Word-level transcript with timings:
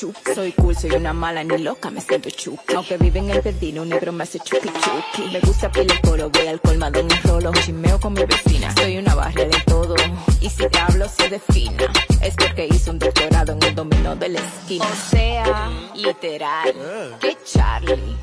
Soy 0.00 0.52
cool, 0.52 0.74
soy 0.74 0.92
una 0.92 1.12
mala 1.12 1.44
ni 1.44 1.58
loca, 1.58 1.90
me 1.90 2.00
siento 2.00 2.30
chuca. 2.30 2.76
Aunque 2.76 2.96
vive 2.96 3.18
en 3.18 3.28
el 3.28 3.42
pedino, 3.42 3.82
un 3.82 3.90
negro 3.90 4.12
me 4.12 4.22
hace 4.22 4.38
chuki 4.38 4.70
chuki. 4.70 5.30
Me 5.30 5.40
gusta 5.40 5.70
pila 5.70 5.92
el 5.92 6.30
voy 6.30 6.46
al 6.46 6.58
colmado, 6.62 7.04
mi 7.04 7.14
rolo, 7.22 7.52
chimeo 7.52 8.00
con 8.00 8.14
mi 8.14 8.24
vecina. 8.24 8.74
Soy 8.76 8.96
una 8.96 9.14
barra 9.14 9.44
de 9.44 9.62
todo, 9.66 9.94
y 10.40 10.48
si 10.48 10.66
te 10.68 10.78
hablo 10.78 11.06
se 11.06 11.28
defina. 11.28 11.84
Es 12.22 12.34
porque 12.34 12.66
hice 12.66 12.90
un 12.90 12.98
doctorado 12.98 13.52
en 13.52 13.62
el 13.62 13.74
dominó 13.74 14.16
de 14.16 14.30
la 14.30 14.40
esquina. 14.40 14.86
O 14.86 15.10
sea, 15.10 15.70
literal, 15.94 16.74
eh. 16.74 17.10
que 17.20 17.36
Charlie 17.44 18.16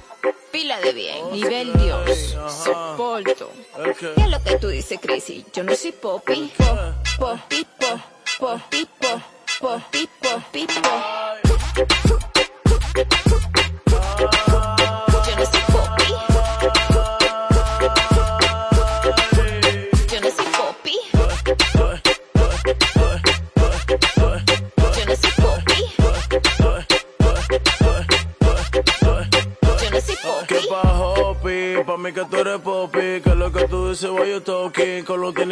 pila 0.52 0.80
de 0.80 0.94
bien, 0.94 1.32
nivel 1.32 1.72
Dios, 1.78 2.36
soporto. 2.64 3.52
¿Qué 4.00 4.22
es 4.22 4.30
lo 4.30 4.42
que 4.44 4.56
tú 4.58 4.70
dices, 4.70 5.00
Crazy? 5.00 5.46
Yo 5.54 5.64
no 5.64 5.76
soy 5.76 5.92
Poppy. 5.92 6.52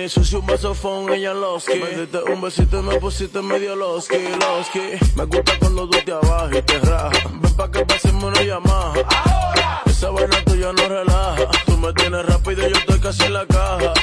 me 0.05 0.09
sucio 0.09 0.39
un 0.39 0.45
vasofón, 0.45 1.11
ella 1.13 1.33
los 1.33 1.65
que. 1.65 1.79
Me 1.79 1.89
diste 1.89 2.19
un 2.31 2.39
besito 2.39 2.79
y 2.79 2.83
me 2.83 2.99
pusiste 2.99 3.41
medio 3.41 3.75
los 3.75 4.07
que, 4.07 4.19
los 4.19 4.69
que. 4.69 4.99
Me 5.15 5.23
gusta 5.23 5.53
cuando 5.59 5.89
tú 5.89 5.97
te 6.05 6.11
abajo 6.11 6.55
y 6.55 6.61
te 6.61 6.77
rajas. 6.77 7.23
Ven 7.41 7.53
pa' 7.55 7.71
que 7.71 7.83
pasemos 7.87 8.25
una 8.25 8.43
llamada. 8.43 8.93
Ahora. 9.25 9.81
Esa 9.87 10.11
vaina 10.11 10.45
tuya 10.45 10.73
no 10.73 10.87
relaja. 10.87 11.49
Tú 11.65 11.75
me 11.79 11.91
tienes 11.93 12.23
rápido 12.23 12.67
y 12.67 12.71
yo 12.71 12.77
estoy 12.77 12.99
casi 12.99 13.23
en 13.23 13.33
la 13.33 13.47
caja. 13.47 13.93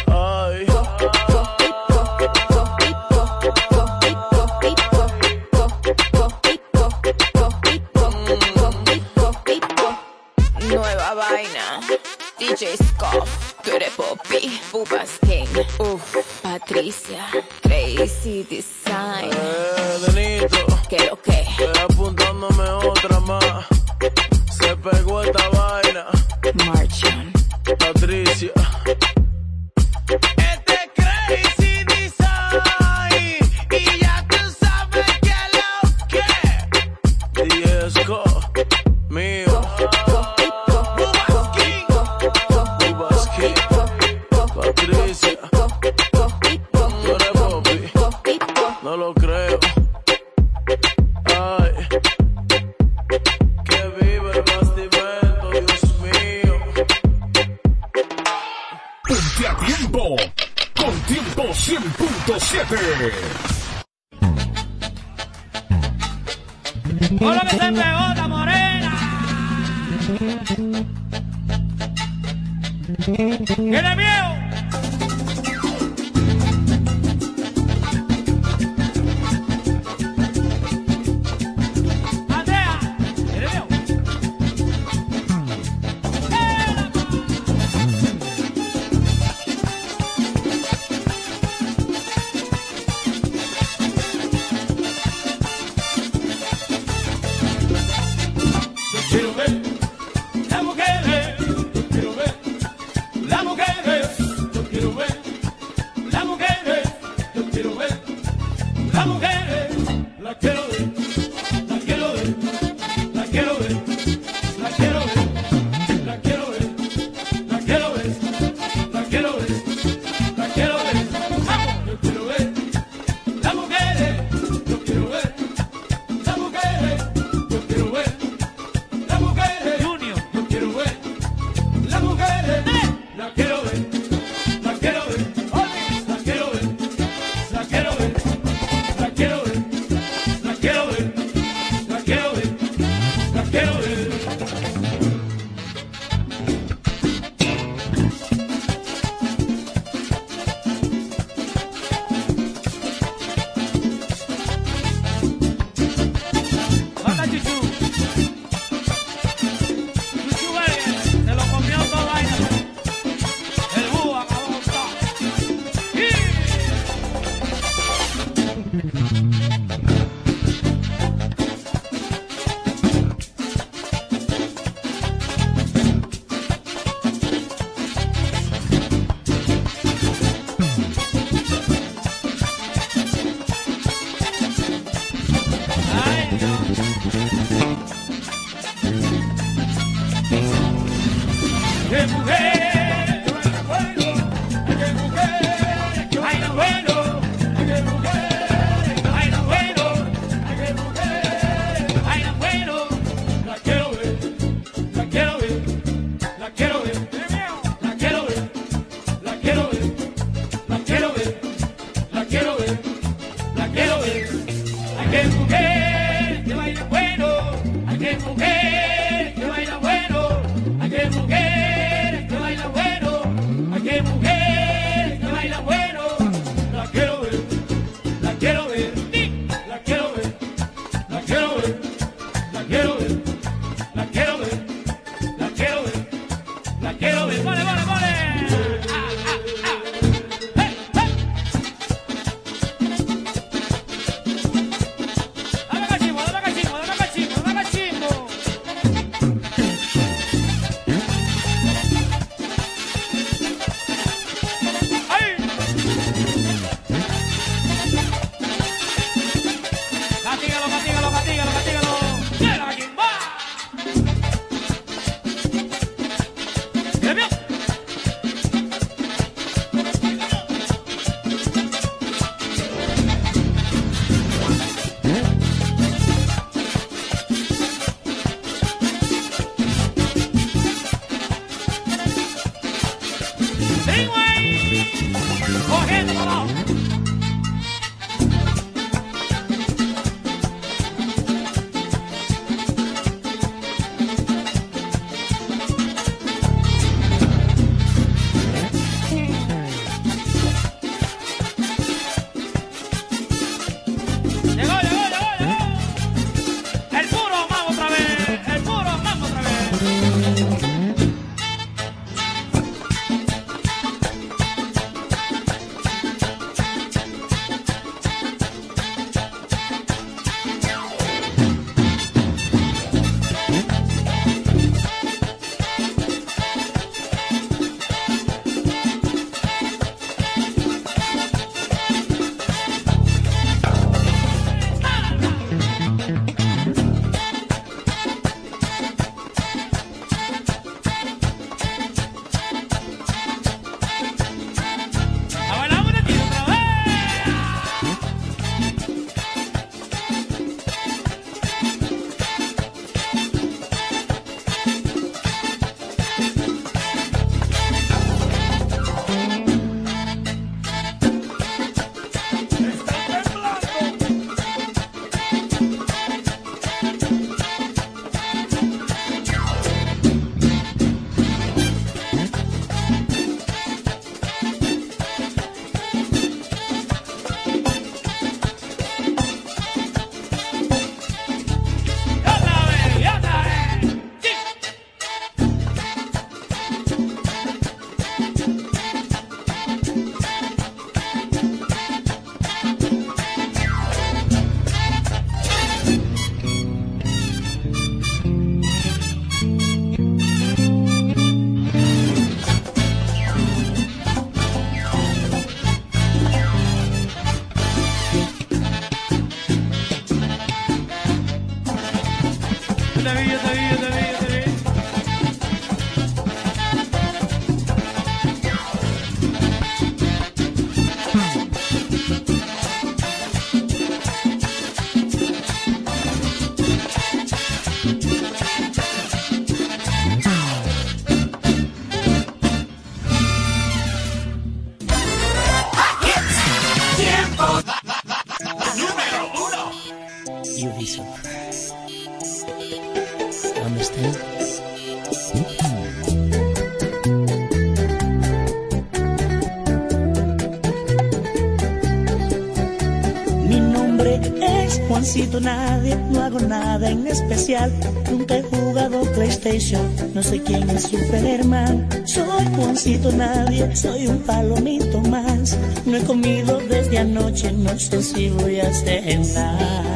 siento 455.32 455.40
nadie, 455.40 455.96
no 456.10 456.22
hago 456.22 456.40
nada 456.40 456.90
en 456.90 457.06
especial. 457.06 457.72
Nunca 458.10 458.36
he 458.36 458.42
jugado 458.42 459.02
PlayStation, 459.12 459.82
no 460.14 460.22
sé 460.22 460.42
quién 460.42 460.68
es 460.68 460.82
Superman. 460.82 461.88
Soy 462.04 462.44
Juancito 462.54 463.10
nadie, 463.12 463.74
soy 463.74 464.08
un 464.08 464.18
palomito 464.18 465.00
más. 465.00 465.56
No 465.86 465.96
he 465.96 466.02
comido 466.02 466.58
desde 466.68 466.98
anoche, 466.98 467.50
no 467.52 467.78
sé 467.78 468.02
si 468.02 468.28
voy 468.28 468.60
a 468.60 468.72
cenar. 468.74 469.92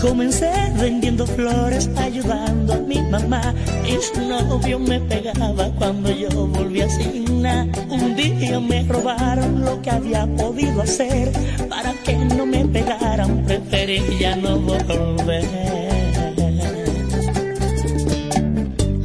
Comencé 0.00 0.52
vendiendo 0.78 1.26
flores, 1.26 1.88
ayudando 1.96 2.74
a 2.74 2.78
mi 2.78 3.00
mamá. 3.00 3.54
Y 3.88 3.96
su 4.02 4.20
novio 4.20 4.78
me 4.78 5.00
pegaba 5.00 5.70
cuando 5.78 6.10
yo 6.10 6.28
volvía 6.48 6.88
sin 6.90 7.42
nada. 7.42 7.66
Un 7.88 8.14
día 8.14 8.60
me 8.60 8.82
robaron 8.84 9.64
lo 9.64 9.80
que 9.80 9.90
había 9.90 10.26
podido 10.26 10.82
hacer 10.82 11.32
soltera 13.66 13.92
y 13.92 14.18
ya 14.18 14.36
no 14.36 14.58
volver. 14.58 15.44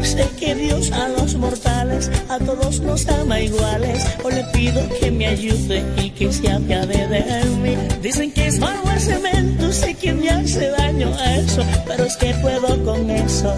Sé 0.04 0.28
que 0.40 0.56
Dios 0.56 0.92
a 0.92 1.08
los 1.10 1.36
mortales, 1.36 2.12
a 2.30 2.38
todos 2.40 2.82
nos 2.82 3.08
ama 3.08 3.40
iguales. 3.40 4.06
O 4.24 4.30
le 4.30 4.44
pido 4.54 4.82
que 5.00 5.12
me 5.12 5.28
ayude 5.28 5.84
y 5.98 6.10
que 6.12 6.32
se 6.32 6.52
apiade 6.52 7.08
de 7.08 7.46
mí. 7.62 7.76
Dicen 8.02 8.32
que 8.32 8.48
es 8.48 8.60
malo 8.60 8.82
el 8.94 9.00
cemento, 9.00 9.72
sé 9.72 9.94
que 9.96 10.14
me 10.14 10.30
hace 10.30 10.70
daño 10.70 11.14
a 11.18 11.36
eso, 11.36 11.64
pero 11.88 12.06
es 12.06 12.18
que 12.18 12.34
puedo 12.36 12.84
con 12.84 13.10
eso 13.10 13.54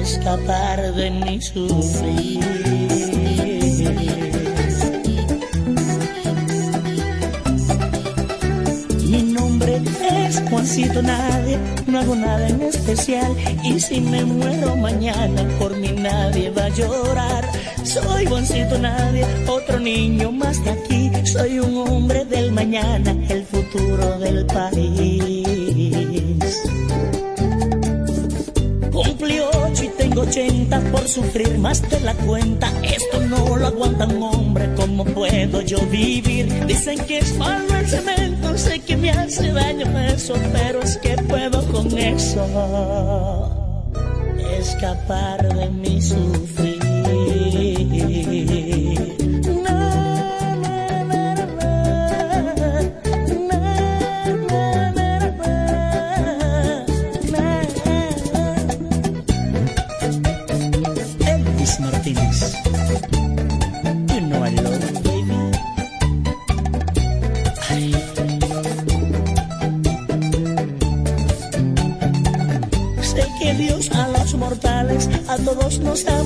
escapar 0.00 0.94
de 0.94 1.10
mi 1.10 1.40
sufrir. 1.40 3.17
Nadie, 11.02 11.58
no 11.86 12.00
hago 12.00 12.14
nada 12.14 12.48
en 12.48 12.62
especial. 12.62 13.34
Y 13.62 13.80
si 13.80 14.00
me 14.00 14.24
muero 14.24 14.76
mañana, 14.76 15.46
por 15.58 15.76
mí 15.76 15.92
nadie 15.92 16.50
va 16.50 16.64
a 16.64 16.68
llorar. 16.70 17.44
Soy 17.84 18.26
Juancito 18.26 18.78
Nadie, 18.78 19.24
otro 19.46 19.78
niño 19.80 20.32
más 20.32 20.62
de 20.64 20.70
aquí. 20.70 21.10
Soy 21.24 21.58
un 21.58 21.76
hombre 21.88 22.24
del 22.24 22.52
mañana, 22.52 23.16
el 23.28 23.44
futuro 23.44 24.18
del 24.18 24.46
país. 24.46 25.46
Cumplí 28.92 29.40
ocho 30.18 30.40
y 30.40 30.48
tengo 30.48 30.58
ochenta 30.68 30.80
por 30.92 31.08
sufrir 31.08 31.58
más 31.58 31.82
de 31.88 32.00
la 32.00 32.14
cuenta. 32.14 32.72
Esto 32.82 33.20
no 33.20 33.56
lo 33.56 33.66
aguanta 33.66 34.06
un 34.06 34.22
hombre, 34.22 34.68
¿cómo 34.76 35.04
puedo 35.04 35.60
yo 35.62 35.78
vivir? 35.86 36.66
Dicen 36.66 36.98
que 37.06 37.18
es 37.18 37.36
malo 37.36 37.76
el 37.76 37.86
cemento, 37.86 38.56
sé 38.56 38.80
que 38.80 38.96
me 38.96 39.10
hace 39.10 39.52
daño 39.52 39.86
eso, 39.98 40.34
pero 40.52 40.82
es 40.82 40.96
que 40.98 41.16
puedo 41.28 41.66
con 41.72 41.96
eso 41.98 43.54
escapar 44.58 45.54
de 45.54 45.68
mi 45.70 46.00
sufrir. 46.02 46.78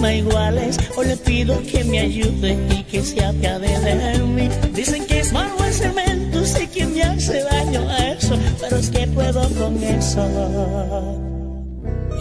Ama 0.02 0.14
iguales. 0.14 0.78
O 0.96 1.02
le 1.02 1.16
pido 1.16 1.62
que 1.62 1.84
me 1.84 2.00
ayude 2.00 2.58
y 2.70 2.82
que 2.84 3.02
se 3.02 3.24
apiade 3.24 3.78
de 3.80 4.18
mí. 4.24 4.48
Dicen 4.74 5.06
que 5.06 5.20
es 5.20 5.32
malo 5.32 5.64
el 5.64 5.72
cemento, 5.72 6.44
sé 6.44 6.68
que 6.68 6.86
me 6.86 7.02
hace 7.02 7.42
daño 7.44 7.88
a 7.88 8.10
eso, 8.10 8.36
pero 8.60 8.76
es 8.76 8.90
que 8.90 9.06
puedo 9.06 9.48
con 9.50 9.82
eso 9.82 11.18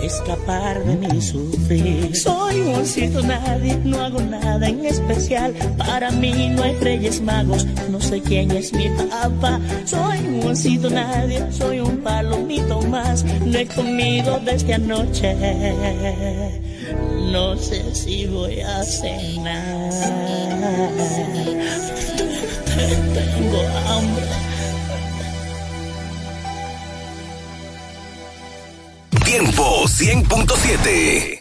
escapar 0.04 0.84
de 0.84 0.96
mi 0.96 1.22
sufrir. 1.22 2.16
Soy 2.16 2.62
un 2.62 2.76
osito 2.76 3.22
nadie, 3.22 3.78
no 3.84 4.02
hago 4.02 4.20
nada 4.22 4.68
en 4.68 4.86
especial. 4.86 5.54
Para 5.78 6.10
mí 6.12 6.50
no 6.50 6.64
hay 6.64 6.74
reyes 6.76 7.22
magos, 7.22 7.68
no 7.90 8.00
sé 8.02 8.20
quién 8.22 8.52
es 8.52 8.74
mi 8.74 8.90
papá. 8.90 9.60
Soy 9.86 10.20
un 10.28 10.48
osito 10.48 10.90
nadie, 10.90 11.44
soy 11.52 11.80
un 11.80 11.98
palomito 11.98 12.82
más. 12.82 13.24
No 13.46 13.58
he 13.58 13.68
comido 13.68 14.40
desde 14.44 14.74
anoche, 14.74 15.36
no 17.32 17.58
sé 17.58 17.96
si 17.96 18.28
voy 18.28 18.60
a 18.60 18.84
cenar. 18.84 19.90
Tengo 23.14 23.62
hambre. 23.88 24.28
Tiempo 29.24 29.84
100.7. 29.88 31.41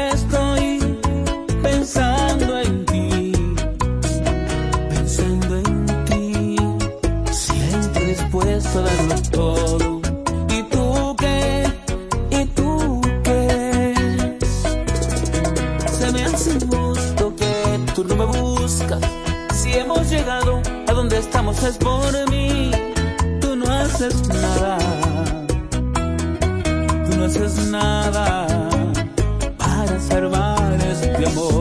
por 21.79 22.29
mí. 22.29 22.71
Tú 23.41 23.55
no 23.55 23.65
haces 23.69 24.27
nada. 24.27 24.77
Tú 27.09 27.17
no 27.17 27.25
haces 27.25 27.67
nada 27.67 28.47
para 29.57 29.99
salvar 29.99 30.73
este 30.73 31.25
amor. 31.25 31.60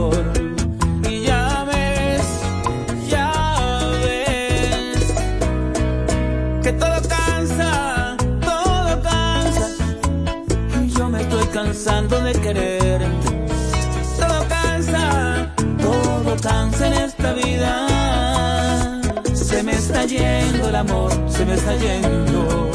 Se 20.80 21.44
me 21.44 21.54
está 21.54 21.76
yendo. 21.76 22.70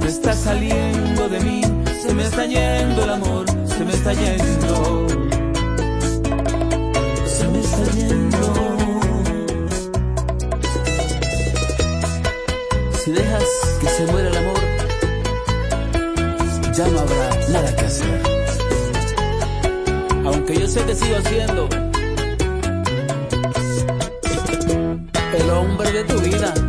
Se 0.00 0.08
está 0.08 0.32
saliendo 0.32 1.28
de 1.28 1.40
mí, 1.40 1.60
se 2.02 2.14
me 2.14 2.24
está 2.24 2.46
yendo 2.46 3.04
el 3.04 3.10
amor, 3.10 3.46
se 3.64 3.84
me 3.84 3.92
está 3.92 4.12
yendo. 4.12 5.06
Se 7.26 7.48
me 7.48 7.60
está 7.60 7.84
yendo. 7.92 8.54
Si 12.98 13.12
dejas 13.12 13.44
que 13.80 13.86
se 13.86 14.06
muera 14.06 14.28
el 14.30 14.36
amor, 14.36 14.60
ya 16.74 16.88
no 16.88 16.98
habrá 16.98 17.28
nada 17.52 17.76
que 17.76 17.84
hacer. 17.84 18.22
Aunque 20.24 20.58
yo 20.58 20.66
sé 20.66 20.84
que 20.84 20.94
sigo 20.96 21.20
siendo 21.28 21.87
de 25.98 26.04
tu 26.04 26.20
vida. 26.20 26.67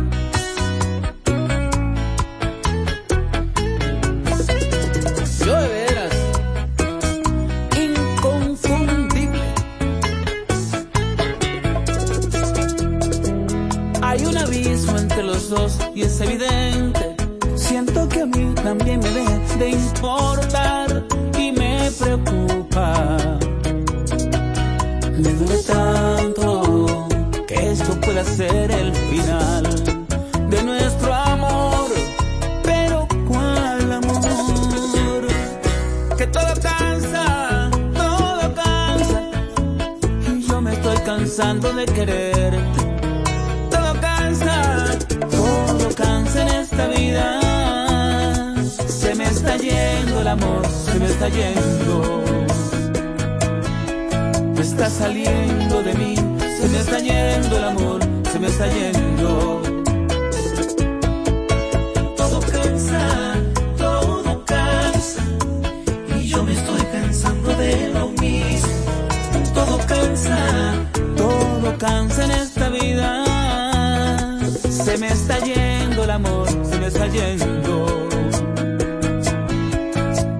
Se 74.90 74.98
me 74.98 75.06
está 75.06 75.38
yendo 75.38 76.02
el 76.02 76.10
amor, 76.10 76.48
se 76.48 76.80
me 76.80 76.88
está 76.88 77.06
yendo. 77.06 77.86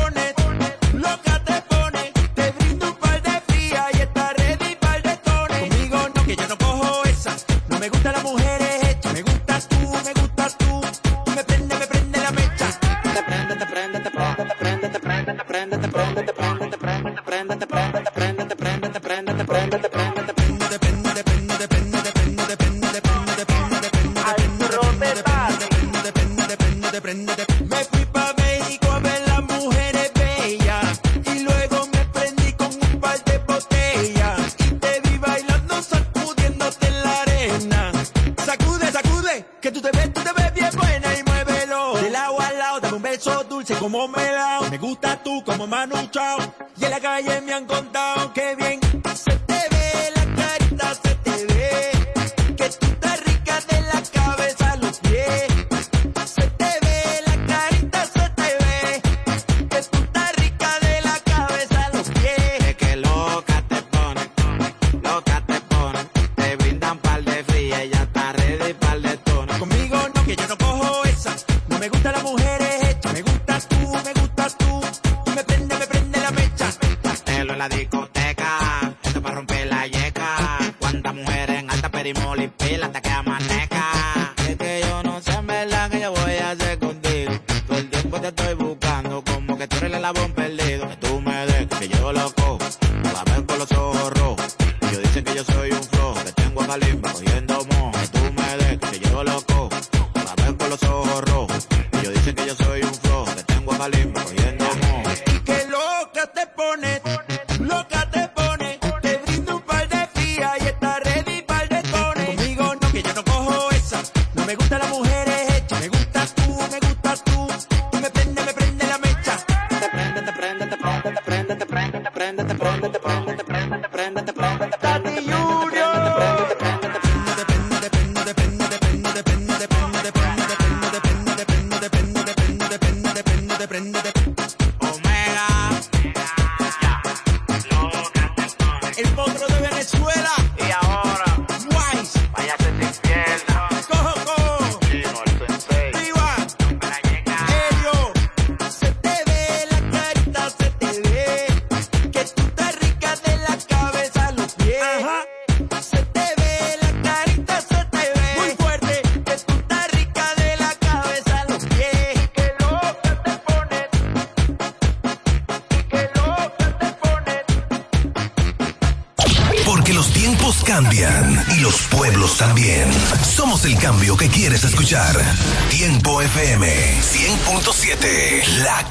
prendete, 122.10 122.54
prendete, 122.54 122.98
prendete, 122.98 123.44
prendete, 123.44 123.88
prendete, 123.88 124.32
prendete. 124.32 124.43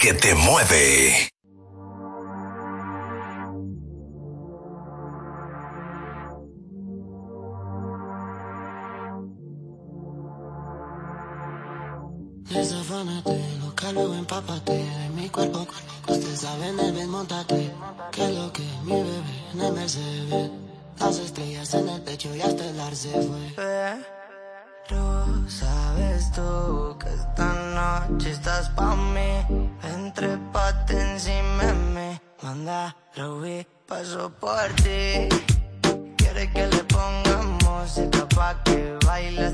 que 0.03 0.13
te 0.13 0.35
mueve. 0.35 1.22
la 33.15 33.23
robé. 33.23 33.67
Paso 33.87 34.31
por 34.39 34.67
ti. 34.83 35.29
Quiere 36.17 36.51
que 36.51 36.67
le 36.67 36.83
ponga 36.85 37.41
música 37.63 38.27
pa' 38.35 38.63
que 38.63 38.97
bailes 39.05 39.52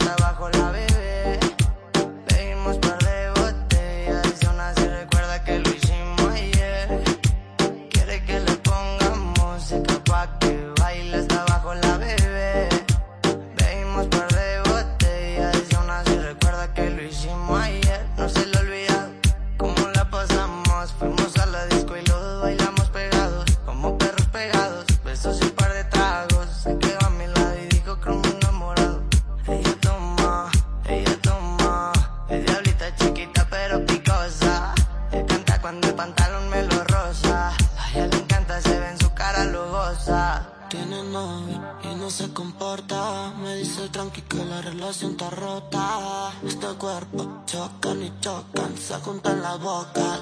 siento 44.93 45.29
rota. 45.29 46.31
Este 46.45 46.67
cuerpo 46.77 47.43
chocan 47.45 48.01
y 48.01 48.13
chocan, 48.19 48.77
se 48.77 48.95
juntan 48.95 49.41
la 49.41 49.55
boca. 49.55 50.19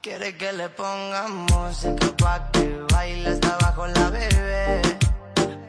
Quiere 0.00 0.36
que 0.36 0.52
le 0.52 0.68
ponga 0.70 1.28
música 1.28 2.06
pa' 2.16 2.50
que 2.52 2.84
baile 2.92 3.30
hasta 3.30 3.54
abajo 3.54 3.86
la 3.86 4.10
bebé. 4.10 4.82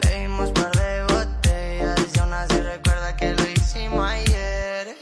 Pedimos 0.01 0.51
par 0.51 0.71
de 0.71 1.03
botellas 1.03 1.99
y 2.13 2.19
aún 2.19 2.33
así 2.33 2.59
recuerda 2.61 3.15
que 3.15 3.33
lo 3.33 3.49
hicimos 3.49 4.05
ayer. 4.09 4.97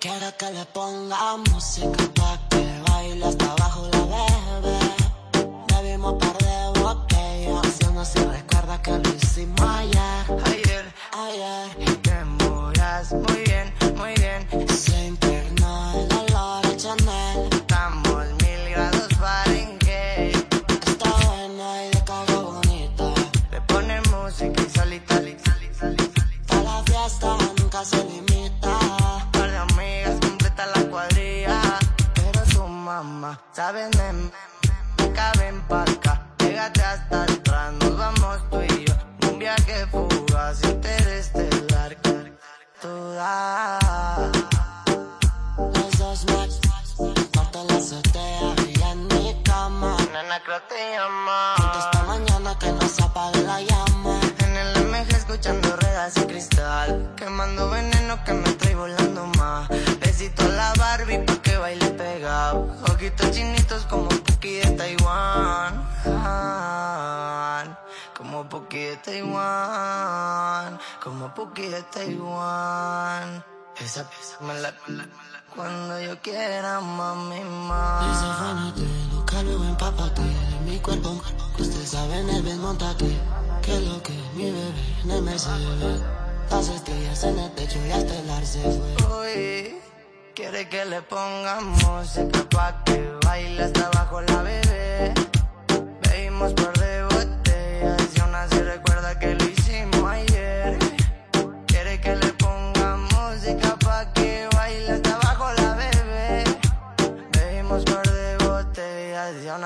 Quiere 0.00 0.34
que 0.38 0.50
le 0.50 0.64
ponga 0.66 1.36
música 1.50 2.04
pa' 2.14 2.38
que 2.50 2.82
baile 2.88 3.26
hasta 3.26 3.44
abajo 3.44 3.61
pensando 7.92 8.04
si 8.04 8.18
recuerda 8.18 8.80
que 8.82 8.90
lo 8.92 9.14
hicimos 9.14 9.60
ayer. 9.60 10.24
Ayer, 10.44 10.94
ayer. 11.12 11.96
Te 12.02 12.24
muras 12.24 13.12
muy 13.12 13.42
bien, 13.44 13.74
muy 13.96 14.14
bien. 14.14 14.68
Se 14.68 15.06
internó 15.06 15.92
el 15.92 16.16
olor 16.16 16.66
a 16.66 16.76
Chanel. 16.76 17.48
Estamos 17.52 18.26
mil 18.42 18.70
grados 18.70 19.08
Fahrenheit. 19.18 20.36
Está 20.86 21.10
buena 21.26 21.84
y 21.84 21.90
de 21.90 22.04
cago 22.04 22.42
bonita. 22.52 23.14
Le 23.50 23.60
ponen 23.62 24.02
música 24.10 24.62
y 24.62 24.70
solita, 24.70 25.16
solita. 25.16 25.94
Para 26.46 26.62
la 26.62 26.82
fiesta 26.84 27.36
nunca 27.58 27.84
se 27.84 28.04
limita. 28.04 28.78
Par 29.32 29.50
de 29.50 29.58
amigas 29.58 30.18
completa 30.20 30.66
la 30.66 30.82
cuadrilla. 30.90 31.60
Pero 32.14 32.46
su 32.46 32.66
mamá 32.66 33.40
sabe 33.52 33.88
de 33.88 34.12
mí. 34.12 34.30
En 53.58 54.56
el 54.56 54.86
MG 54.88 55.14
escuchando 55.14 55.76
ruedas 55.76 56.14
de 56.14 56.26
cristal. 56.26 57.12
Quemando 57.16 57.68
veneno 57.68 58.24
que 58.24 58.32
me 58.32 58.48
estoy 58.48 58.72
volando 58.72 59.26
más. 59.36 59.68
Besito 60.00 60.42
a 60.44 60.48
la 60.48 60.72
Barbie 60.78 61.18
pa' 61.18 61.36
que 61.42 61.58
baile 61.58 61.90
pegado. 61.90 62.66
Ojitos 62.90 63.30
chinitos 63.30 63.84
como 63.84 64.08
Puki 64.08 64.54
de 64.54 64.70
Taiwán. 64.70 65.86
Como 68.16 68.48
Puki 68.48 68.78
de 68.78 68.96
Taiwán. 68.96 70.78
Como 71.02 71.34
Puki 71.34 71.68
de 71.68 71.82
Taiwán. 71.82 73.44
Esa, 73.78 74.08
esa, 74.18 74.40
me 74.40 74.54
la 74.54 74.72
cuando 75.54 76.00
yo 76.00 76.20
quiera, 76.20 76.80
mami, 76.80 77.40
más. 77.40 78.06
Desafánate, 78.08 78.82
loca, 79.12 79.42
luego 79.42 79.64
empápate 79.64 80.22
mi 80.64 80.78
cuerpo. 80.78 81.20
Usted 81.58 81.86
sabe 81.86 82.18
en 82.20 82.30
el 82.30 82.44
desmontate. 82.44 83.18
Que 83.62 83.78
lo 83.80 84.02
que 84.02 84.12
mi 84.34 84.50
bebé 84.50 84.72
en 85.04 85.10
el 85.10 85.22
Mercedes. 85.22 86.00
Las 86.50 86.68
estrellas 86.68 87.24
en 87.24 87.38
el 87.38 87.50
techo 87.52 87.78
y 87.86 87.90
hasta 87.92 88.18
el 88.18 88.30
ar 88.30 88.44
se 88.44 88.60
fue. 88.60 88.96
Uy, 89.20 89.74
quiere 90.34 90.68
que 90.68 90.84
le 90.84 91.00
pongamos 91.02 91.82
música 91.84 92.44
pa' 92.50 92.84
que 92.84 93.12
baile 93.24 93.62
hasta 93.62 93.86
abajo 93.86 94.20
la 94.22 94.42
bebé. 94.42 95.14
Bebimos 96.02 96.52
par 96.54 96.81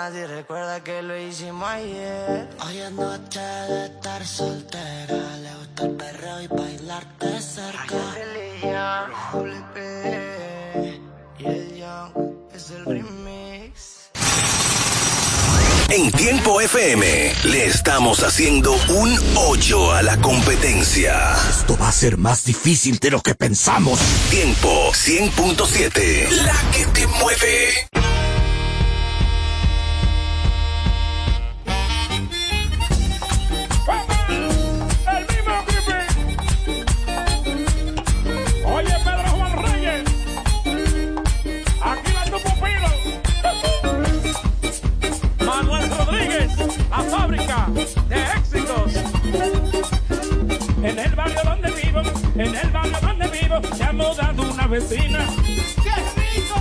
botellas 0.07 0.15
y 0.15 0.27
recuerda 0.27 0.83
que 0.83 1.03
lo 1.03 1.19
hicimos 1.19 1.69
ayer. 1.69 2.49
Hoy 2.67 2.79
es 2.79 2.93
noche 2.93 3.41
de 3.41 3.87
estar 3.87 4.27
soltera. 4.27 5.37
Le 5.39 5.55
gusta 5.55 5.85
el 5.85 5.91
perreo 5.93 6.41
y 6.43 6.47
bailar 6.49 7.19
de 7.19 7.41
cerca. 7.41 7.97
Y 11.39 11.47
el 11.47 11.77
Young 11.77 12.13
es 12.55 12.71
el 12.71 12.85
remix. 12.85 14.11
En 15.89 16.11
Tiempo 16.11 16.61
FM 16.61 17.33
le 17.45 17.67
estamos 17.67 18.23
haciendo 18.23 18.73
un 18.73 19.19
hoyo 19.37 19.93
a 19.93 20.03
la 20.03 20.17
competencia. 20.19 21.37
Esto 21.49 21.79
va 21.79 21.89
a 21.89 21.93
ser 21.93 22.17
más 22.17 22.45
difícil 22.45 22.99
de 22.99 23.11
lo 23.11 23.21
que 23.21 23.35
pensamos. 23.35 24.01
Tiempo 24.31 24.91
100.7. 24.93 26.29
La 26.31 26.71
que 26.73 26.87
te 26.87 27.07
mueve. 27.07 28.06
La 46.97 47.03
fábrica 47.03 47.67
de 48.09 48.17
éxitos. 48.39 48.93
En 50.83 50.99
el 50.99 51.15
barrio 51.15 51.41
donde 51.45 51.71
vivo, 51.73 52.01
en 52.37 52.55
el 52.55 52.71
barrio 52.71 52.99
donde 53.03 53.29
vivo, 53.29 53.61
se 53.75 53.85
ha 53.85 53.93
mudado 53.93 54.51
una 54.51 54.67
vecina. 54.67 55.27
¡Qué 55.85 55.93
rico! 56.17 56.59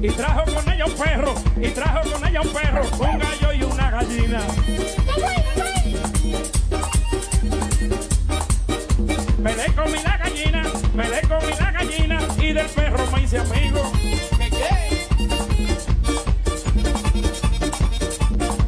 Y 0.00 0.08
trajo 0.12 0.44
con 0.50 0.72
ella 0.72 0.86
un 0.86 0.94
perro, 0.94 1.34
y 1.60 1.68
trajo 1.72 2.10
con 2.10 2.26
ella 2.26 2.40
un 2.40 2.52
perro, 2.54 2.82
un 3.00 3.18
gallo 3.18 3.52
y 3.52 3.62
una 3.64 3.90
gallina. 3.90 4.40
Me 9.42 9.56
le 9.56 9.66
comí 9.74 10.02
la 10.02 10.16
gallina, 10.16 10.62
me 10.94 11.08
le 11.10 11.20
comí 11.20 11.52
la 11.60 11.70
gallina 11.70 12.20
y 12.38 12.52
del 12.54 12.66
perro 12.66 13.06
me 13.12 13.22
hice 13.24 13.38
amigo. 13.38 13.92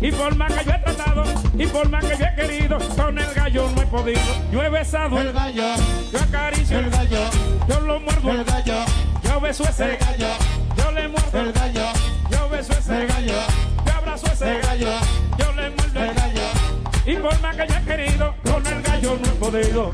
Y 0.05 0.13
por 0.13 0.37
más 0.37 0.53
que 0.53 0.67
yo 0.67 0.73
he 0.73 0.79
tratado, 0.81 1.25
y 1.57 1.67
por 1.67 1.89
más 1.89 2.05
que 2.05 2.19
yo 2.19 2.27
he 2.27 2.35
querido, 2.35 2.79
con 2.95 3.19
el 3.19 3.33
gallo 3.33 3.71
no 3.75 3.81
he 3.81 3.87
podido. 3.87 4.21
Yo 4.53 4.63
he 4.63 4.69
besado 4.69 5.19
el 5.19 5.33
gallo, 5.33 5.65
yo 6.13 6.19
acaricio 6.19 6.79
el 6.79 6.91
gallo, 6.91 7.21
yo 7.67 7.81
lo 7.81 8.01
muerdo 8.01 8.33
el 8.33 8.45
gallo, 8.45 8.85
yo 9.23 9.41
beso 9.41 9.65
ese 9.65 9.97
gallo, 9.97 10.29
yo 10.77 10.93
le 10.93 11.09
muerdo 11.09 11.41
el 11.41 11.53
gallo, 11.55 11.87
yo 12.31 12.49
beso 12.51 12.73
ese 12.75 13.07
gallo, 13.07 13.35
yo 13.87 13.93
abrazo 13.95 14.27
ese 14.27 14.59
gallo, 14.59 14.91
yo 15.39 15.53
le 15.53 15.71
muerdo. 15.71 16.05
El 16.05 16.15
gallo. 16.15 16.43
Y 17.07 17.17
por 17.17 17.41
más 17.41 17.57
que 17.57 17.67
yo 17.67 17.75
he 17.75 17.85
querido, 17.85 18.35
con 18.43 18.67
el 18.67 18.83
gallo 18.83 19.19
no 19.23 19.27
he 19.27 19.37
podido. 19.37 19.93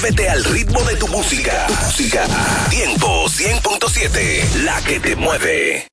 Muévete 0.00 0.28
al 0.28 0.44
ritmo 0.44 0.80
de 0.84 0.94
tu 0.94 1.08
música. 1.08 1.66
Tu 1.66 1.74
música. 1.74 2.24
Tiempo 2.70 3.24
100.7. 3.26 4.62
La 4.62 4.80
que 4.82 5.00
te 5.00 5.16
mueve. 5.16 5.88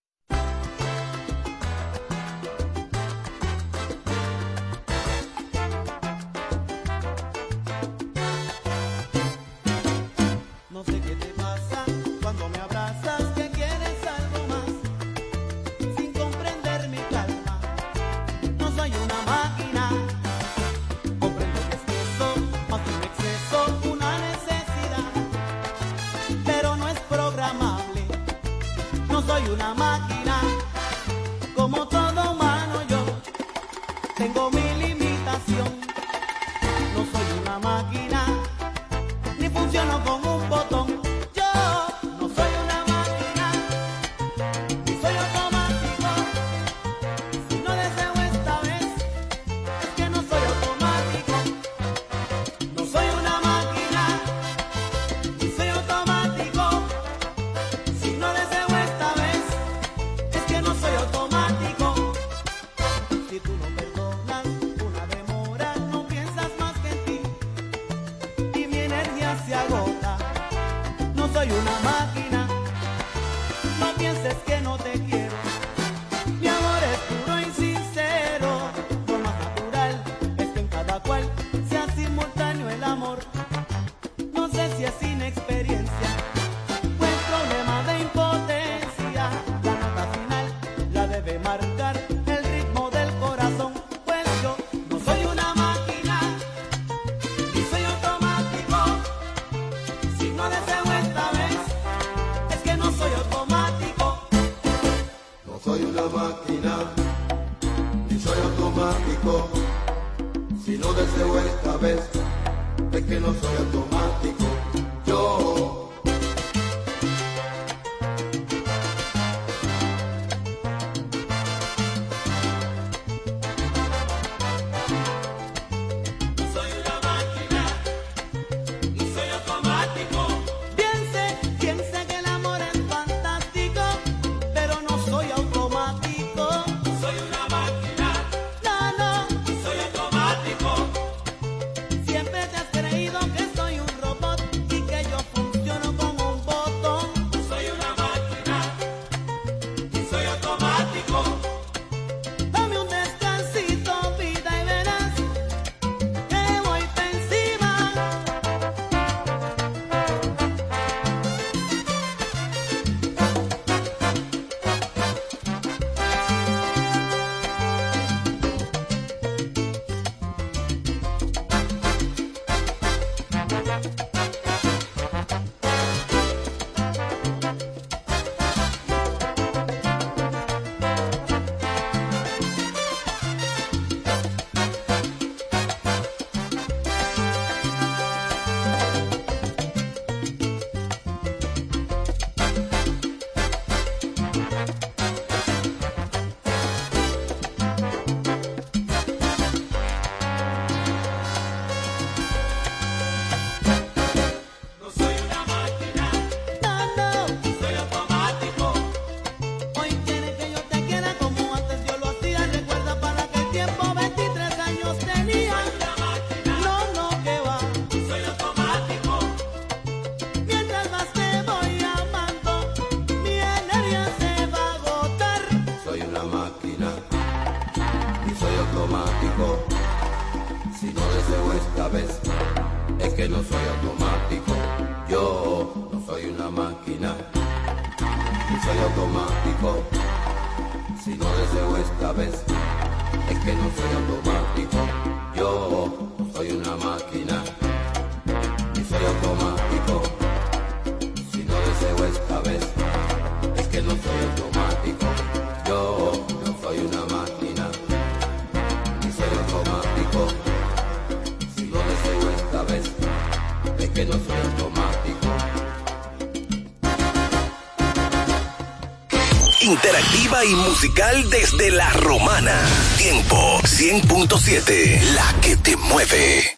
y 270.43 270.53
musical 270.55 271.29
desde 271.29 271.71
La 271.71 271.89
Romana. 271.93 272.59
Tiempo 272.97 273.59
100.7, 273.63 275.01
la 275.13 275.41
que 275.41 275.55
te 275.57 275.77
mueve. 275.77 276.57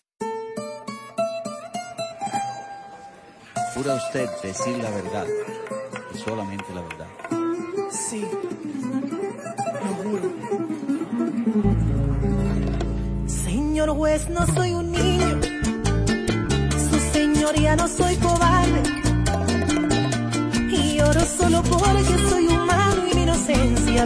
Jura 3.75 3.93
usted 3.95 4.27
decir 4.41 4.77
la 4.77 4.89
verdad 4.89 5.25
y 6.13 6.17
solamente 6.17 6.65
la 6.73 6.81
verdad. 6.81 7.07
Sí, 7.91 8.25
lo 9.85 9.93
juro. 10.03 10.33
Señor 13.27 13.89
juez, 13.91 14.29
no 14.29 14.47
soy 14.55 14.73
un 14.73 14.91
niño. 14.91 15.39
Su 16.89 16.99
señoría 17.13 17.75
no 17.75 17.87
soy 17.87 18.15
como 18.15 18.36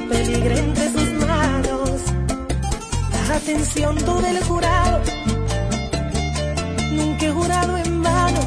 peligra 0.09 0.55
entre 0.57 0.91
sus 0.91 1.09
manos. 1.27 1.91
Atención 3.33 3.95
todo 3.97 4.25
el 4.25 4.43
jurado. 4.43 5.01
Nunca 6.91 7.25
he 7.25 7.31
jurado 7.31 7.77
en 7.77 8.03
vano. 8.03 8.41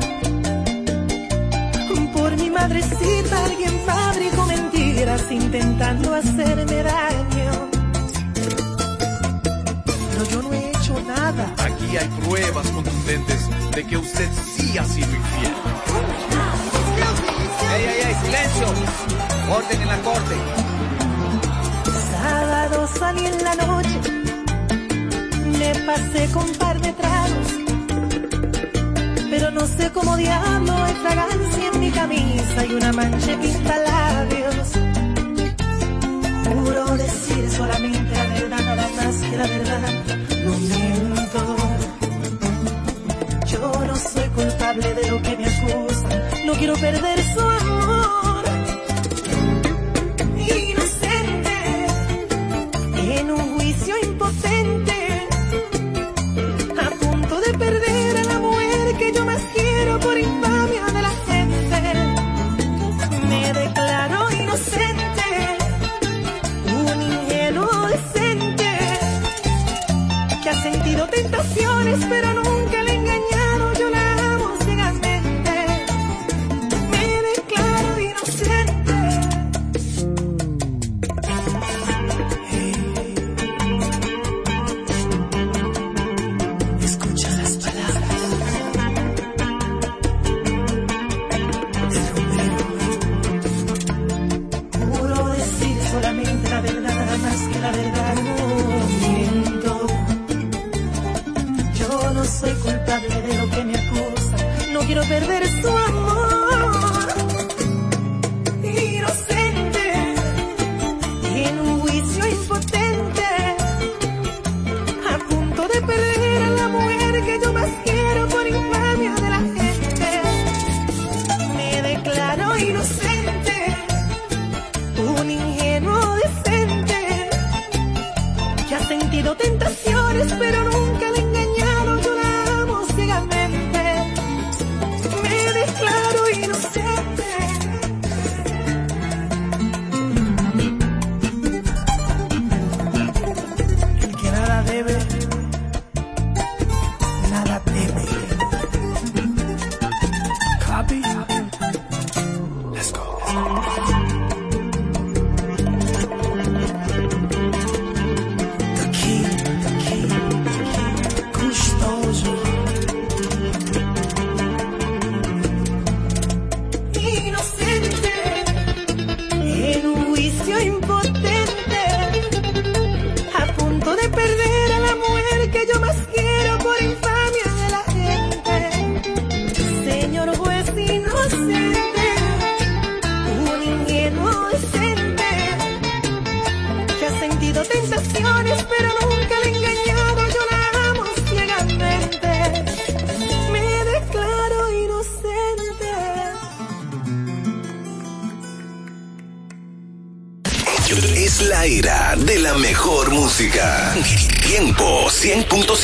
Por 2.13 2.37
mi 2.37 2.49
madrecita 2.49 3.45
alguien 3.45 3.81
fabricó 3.85 4.47
mentiras 4.47 5.23
intentando 5.31 6.15
hacerme 6.15 6.83
daño. 6.83 7.53
Pero 9.85 10.25
yo 10.31 10.43
no 10.43 10.53
he 10.53 10.71
hecho 10.71 11.01
nada. 11.07 11.55
Aquí 11.59 11.97
hay 11.97 12.09
pruebas 12.25 12.67
contundentes 12.69 13.41
de 13.75 13.85
que 13.85 13.97
usted 13.97 14.29
sí 14.57 14.79
ha 14.79 14.85
sido 14.85 15.11
infiel. 15.11 15.55
¡Ey, 17.75 17.85
ey, 17.85 18.01
ey! 18.07 18.15
¡Silencio! 18.25 18.67
Orden 19.51 19.83
en 19.83 19.89
la 19.89 19.99
corte. 20.03 20.74
Salí 22.99 23.27
en 23.27 23.45
la 23.45 23.55
noche, 23.55 24.01
me 25.59 25.75
pasé 25.87 26.29
con 26.33 26.47
par 26.55 26.81
de 26.81 26.93
tragos, 26.93 27.49
pero 29.31 29.51
no 29.51 29.67
sé 29.67 29.91
cómo 29.93 30.17
diablo 30.17 30.73
hay 30.73 30.95
fragancia 30.95 31.71
en 31.73 31.81
mi 31.81 31.91
camisa 31.91 32.67
y 32.67 32.73
una 32.73 32.93
mancha 32.93 33.27
de 33.27 33.37
pintalabios. 33.37 34.73
Juro 36.47 36.97
decir 36.97 37.51
solamente 37.51 38.13
la 38.15 38.27
verdad, 38.27 38.65
nada 38.65 38.89
más 38.97 39.17
que 39.17 39.37
la 39.37 39.47
verdad, 39.47 39.81
no 40.45 40.53
miento. 40.59 41.57
Yo 43.47 43.85
no 43.87 43.97
soy 43.97 44.29
culpable 44.31 44.95
de 44.95 45.11
lo 45.11 45.23
que 45.23 45.37
me 45.37 45.47
acusan, 45.47 46.47
no 46.47 46.53
quiero 46.55 46.75
perder 46.75 47.19
su 47.35 47.54
tentaciones 71.97 72.44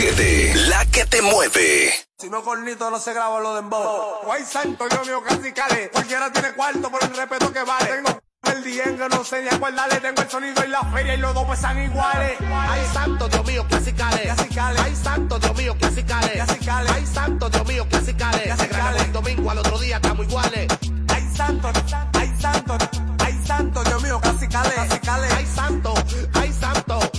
100.7. 0.00 0.54
La 0.68 0.86
que 0.86 1.04
te 1.04 1.20
mueve. 1.20 1.92
Si 2.18 2.30
no 2.30 2.42
cornito 2.42 2.90
no 2.90 2.98
se 2.98 3.12
graba 3.12 3.38
lo 3.40 3.54
de 3.54 3.60
embo. 3.60 4.20
Guay 4.24 4.44
santo, 4.44 4.88
Dios 4.88 5.06
mío, 5.06 5.22
casi 5.22 5.52
cale. 5.52 5.90
Cualquiera 5.90 6.32
tiene 6.32 6.52
cuarto 6.52 6.90
por 6.90 7.02
el 7.04 7.14
respeto 7.14 7.52
que 7.52 7.62
vale. 7.62 7.86
Tengo 7.86 8.20
el 8.44 8.64
diengue, 8.64 9.08
no 9.10 9.22
sé 9.24 9.42
ni 9.42 9.48
a 9.48 9.58
cuál 9.58 9.76
darle. 9.76 10.00
Tengo 10.00 10.22
el 10.22 10.30
sonido 10.30 10.64
y 10.64 10.68
la 10.68 10.82
feria 10.84 11.14
y 11.14 11.16
los 11.18 11.34
dos 11.34 11.44
pesan 11.48 11.82
iguales. 11.82 12.38
Ay, 12.40 12.80
santo, 12.94 13.28
Dios 13.28 13.46
mío, 13.46 13.66
casi 13.68 13.92
cale. 13.92 14.30
Ay, 14.30 14.96
santo, 14.96 15.38
Dios 15.38 15.56
mío, 15.56 15.76
casi 15.78 16.02
cale. 16.02 16.40
Ay, 16.40 17.06
santo, 17.06 17.50
Dios 17.50 17.66
mío, 17.66 17.86
casi 17.90 18.14
cale. 18.14 18.56
Se 18.56 18.66
graba 18.68 18.96
el 18.96 19.12
domingo, 19.12 19.50
al 19.50 19.58
otro 19.58 19.78
día 19.78 19.96
estamos 19.96 20.26
iguales. 20.26 20.66
Ay, 21.08 21.28
santo, 21.36 21.70
ay, 22.14 22.34
santo, 22.40 22.78
ay, 23.18 23.42
santo, 23.46 23.84
Dios 23.84 24.02
mío, 24.02 24.20
casi 24.22 24.48
cale. 24.48 24.74
Casi 24.74 24.98
cale. 25.00 25.28
Ay, 25.36 25.46
santo, 25.46 25.94
ay, 26.34 26.52
santo, 26.58 27.09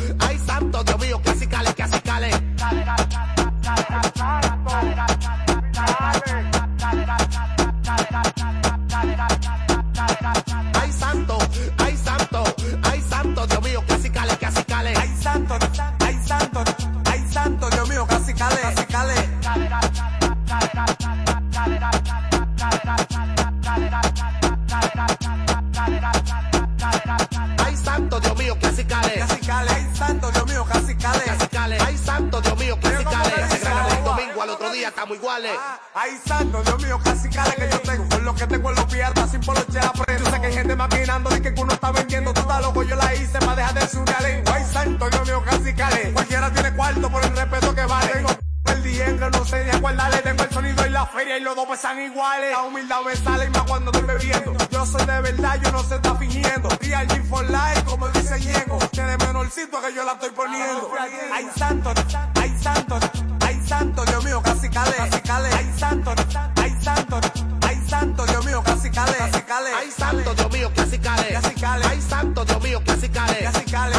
estamos 34.91 35.17
iguales. 35.17 35.51
Ah, 35.57 35.79
ay, 35.95 36.11
santo, 36.25 36.61
Dios 36.63 36.83
mío, 36.83 36.99
casi 37.03 37.29
cara 37.29 37.51
que 37.51 37.69
yo 37.69 37.79
tengo. 37.79 38.07
Con 38.09 38.25
lo 38.25 38.35
que 38.35 38.47
tengo 38.47 38.69
en 38.69 38.75
los 38.75 38.85
piernas, 38.85 39.31
sin 39.31 39.41
polochera 39.41 39.91
prendo. 39.93 40.29
Sé 40.29 40.41
que 40.41 40.47
hay 40.47 40.53
gente 40.53 40.75
maquinando 40.75 41.29
de 41.29 41.41
que 41.41 41.61
uno 41.61 41.73
está 41.73 41.91
vendiendo. 41.91 42.33
Tú 42.33 42.41
estás 42.41 42.61
loco, 42.61 42.83
yo 42.83 42.95
la 42.95 43.15
hice 43.15 43.39
para 43.39 43.55
dejar 43.55 43.73
de 43.73 43.87
subir 43.87 44.21
lengua. 44.21 44.53
Ay, 44.53 44.63
santo, 44.71 45.09
Dios 45.09 45.27
mío, 45.27 45.43
casi 45.43 45.73
care. 45.73 46.11
Cualquiera 46.13 46.51
tiene 46.53 46.73
cuarto 46.73 47.09
por 47.09 47.23
el 47.23 47.35
respeto 47.35 47.75
que 47.75 47.85
vale. 47.85 48.13
Tengo 48.13 48.29
el 48.65 48.83
dientre, 48.83 49.29
no 49.31 49.45
sé 49.45 49.65
ni 49.65 49.71
acuérdale. 49.71 50.17
Tengo 50.17 50.43
el 50.43 50.49
sonido 50.51 50.85
y 50.85 50.89
la 50.89 51.05
feria 51.05 51.37
y 51.37 51.41
los 51.41 51.55
dos 51.55 51.67
pesan 51.67 52.01
iguales. 52.01 52.51
La 52.51 52.61
humildad 52.63 53.01
me 53.05 53.15
sale 53.15 53.45
y 53.45 53.49
más 53.49 53.63
cuando 53.63 53.91
estoy 53.91 54.07
bebiendo. 54.07 54.67
Yo 54.69 54.85
soy 54.85 55.05
de 55.05 55.21
verdad, 55.21 55.59
yo 55.63 55.71
no 55.71 55.83
se 55.83 55.95
está 55.95 56.15
fingiendo. 56.15 56.69
DRG 56.69 57.25
for 57.29 57.49
life, 57.49 57.83
como 57.85 58.07
dice 58.09 58.35
Diego. 58.35 58.77
Que 58.91 59.01
de 59.01 59.17
menorcito 59.17 59.81
que 59.81 59.93
yo 59.93 60.03
la 60.03 60.13
estoy 60.13 60.31
poniendo. 60.31 60.91
Ay, 61.31 61.47
santo, 61.55 61.93
ay, 62.35 62.57
santo. 62.61 62.99
Ay, 69.82 69.89
santo 69.97 70.36
Dios 70.36 70.51
mío. 70.51 70.71
Casi 70.75 70.99
calé. 70.99 71.39
Ay, 71.84 72.01
santo 72.01 72.45
Dios 72.45 72.61
mío. 72.61 72.82
Casi 72.86 73.09
calé. 73.09 73.49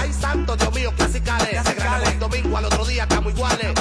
Ay, 0.01 0.13
santo 0.13 0.57
Dios 0.57 0.73
mío. 0.73 0.93
Casi 0.97 1.15
Se 1.15 1.21
grabó 1.21 1.65
calé. 1.77 2.09
el 2.11 2.19
domingo, 2.21 2.57
al 2.57 2.65
otro 2.67 2.85
día 2.85 3.03
estamos 3.03 3.33
iguales. 3.33 3.75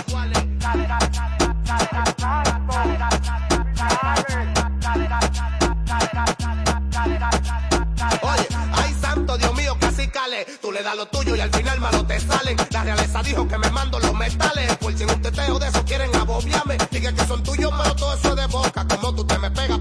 Oye, 8.23 8.47
ay 8.73 8.95
santo 8.99 9.37
Dios 9.37 9.55
mío, 9.55 9.77
así 9.81 10.07
cale. 10.07 10.45
Tú 10.59 10.71
le 10.71 10.81
das 10.81 10.95
lo 10.95 11.05
tuyo 11.07 11.35
y 11.35 11.39
al 11.39 11.51
final 11.51 11.79
malo 11.79 12.05
te 12.07 12.19
salen. 12.19 12.57
La 12.71 12.83
realeza 12.83 13.21
dijo 13.21 13.47
que 13.47 13.57
me 13.59 13.69
mando 13.69 13.99
los 13.99 14.13
metales. 14.15 14.75
Por 14.77 14.97
si 14.97 15.03
en 15.03 15.11
un 15.11 15.21
teteo 15.21 15.59
de 15.59 15.67
eso 15.67 15.85
quieren 15.85 16.15
abobiarme. 16.15 16.77
Diga 16.89 17.13
que 17.13 17.25
son 17.25 17.43
tuyos, 17.43 17.71
pero 17.77 17.95
todo 17.95 18.15
eso 18.15 18.29
es 18.29 18.35
de 18.37 18.47
boca. 18.47 18.87
Como 18.87 19.13
tú 19.15 19.23
te 19.25 19.37
me 19.37 19.51
pegas 19.51 19.80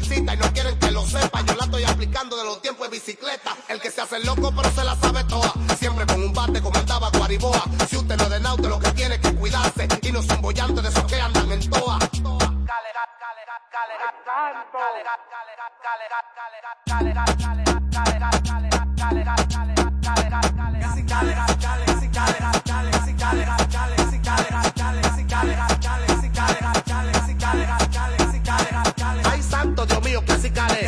Y 0.00 0.20
no 0.20 0.52
quieren 0.52 0.78
que 0.78 0.90
lo 0.92 1.04
sepa. 1.04 1.42
Yo 1.42 1.54
la 1.54 1.64
estoy 1.64 1.84
aplicando 1.84 2.36
de 2.36 2.44
los 2.44 2.62
tiempos 2.62 2.88
de 2.88 2.96
bicicleta. 2.96 3.56
El 3.68 3.80
que 3.80 3.90
se 3.90 4.00
hace 4.00 4.20
loco, 4.20 4.52
pero 4.54 4.70
se 4.70 4.84
la 4.84 4.94
sabe 4.96 5.24
toda. 5.24 5.52
Siempre 5.76 6.06
con 6.06 6.22
un 6.22 6.32
bate 6.32 6.60
como 6.60 6.78
andaba 6.78 7.10
Guariboa. 7.10 7.64
Si 7.88 7.96
usted 7.96 8.16
no 8.16 8.24
es 8.24 8.62
de 8.62 8.68
lo 8.68 8.78
que 8.78 8.90
tiene 8.92 9.20
que 9.20 9.34
cuidarse. 9.34 9.88
Y 10.02 10.12
no 10.12 10.22
son 10.22 10.40
bollantes 10.40 10.82
de 10.82 10.88
esos 10.88 11.04
que 11.04 11.20
andan 11.20 11.50
en 11.50 11.70
toa. 11.70 11.98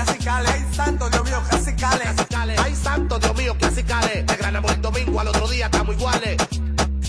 Cale. 0.05 0.49
Ay, 0.49 0.67
santo 0.73 1.09
Dios 1.11 1.25
mío, 1.25 1.43
casi 1.51 1.73
calé. 1.75 2.57
Ay, 2.59 2.75
santo 2.75 3.19
Dios 3.19 3.37
mío, 3.37 3.57
así 3.63 3.83
cale. 3.83 4.23
Te 4.23 4.37
ganamos 4.37 4.73
el 4.73 4.83
domingo, 4.83 5.21
al 5.21 5.29
otro 5.29 5.49
día 5.49 5.67
estamos 5.67 5.95
iguales. 5.97 6.37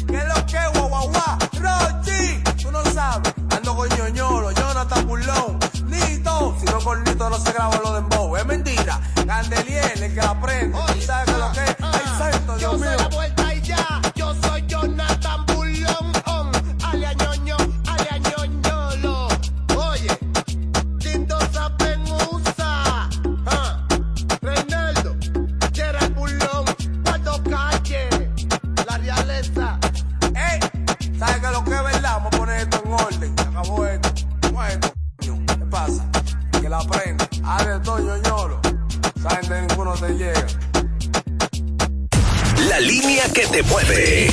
¿Qué 0.07 0.23
lo 0.27 0.45
que, 0.45 0.79
guau? 0.79 1.11
Rochi, 1.53 2.43
tú 2.61 2.71
no 2.71 2.83
sabes. 2.85 3.33
Ando 3.55 3.75
con 3.75 3.89
ñoñolo, 3.89 4.51
Jonathan 4.51 5.07
Burlón. 5.07 5.59
Nito, 5.85 6.55
si 6.59 6.65
no 6.65 6.79
con 6.79 7.03
Nito 7.03 7.29
no 7.29 7.37
se 7.39 7.51
graba 7.53 7.79
lo 7.83 7.90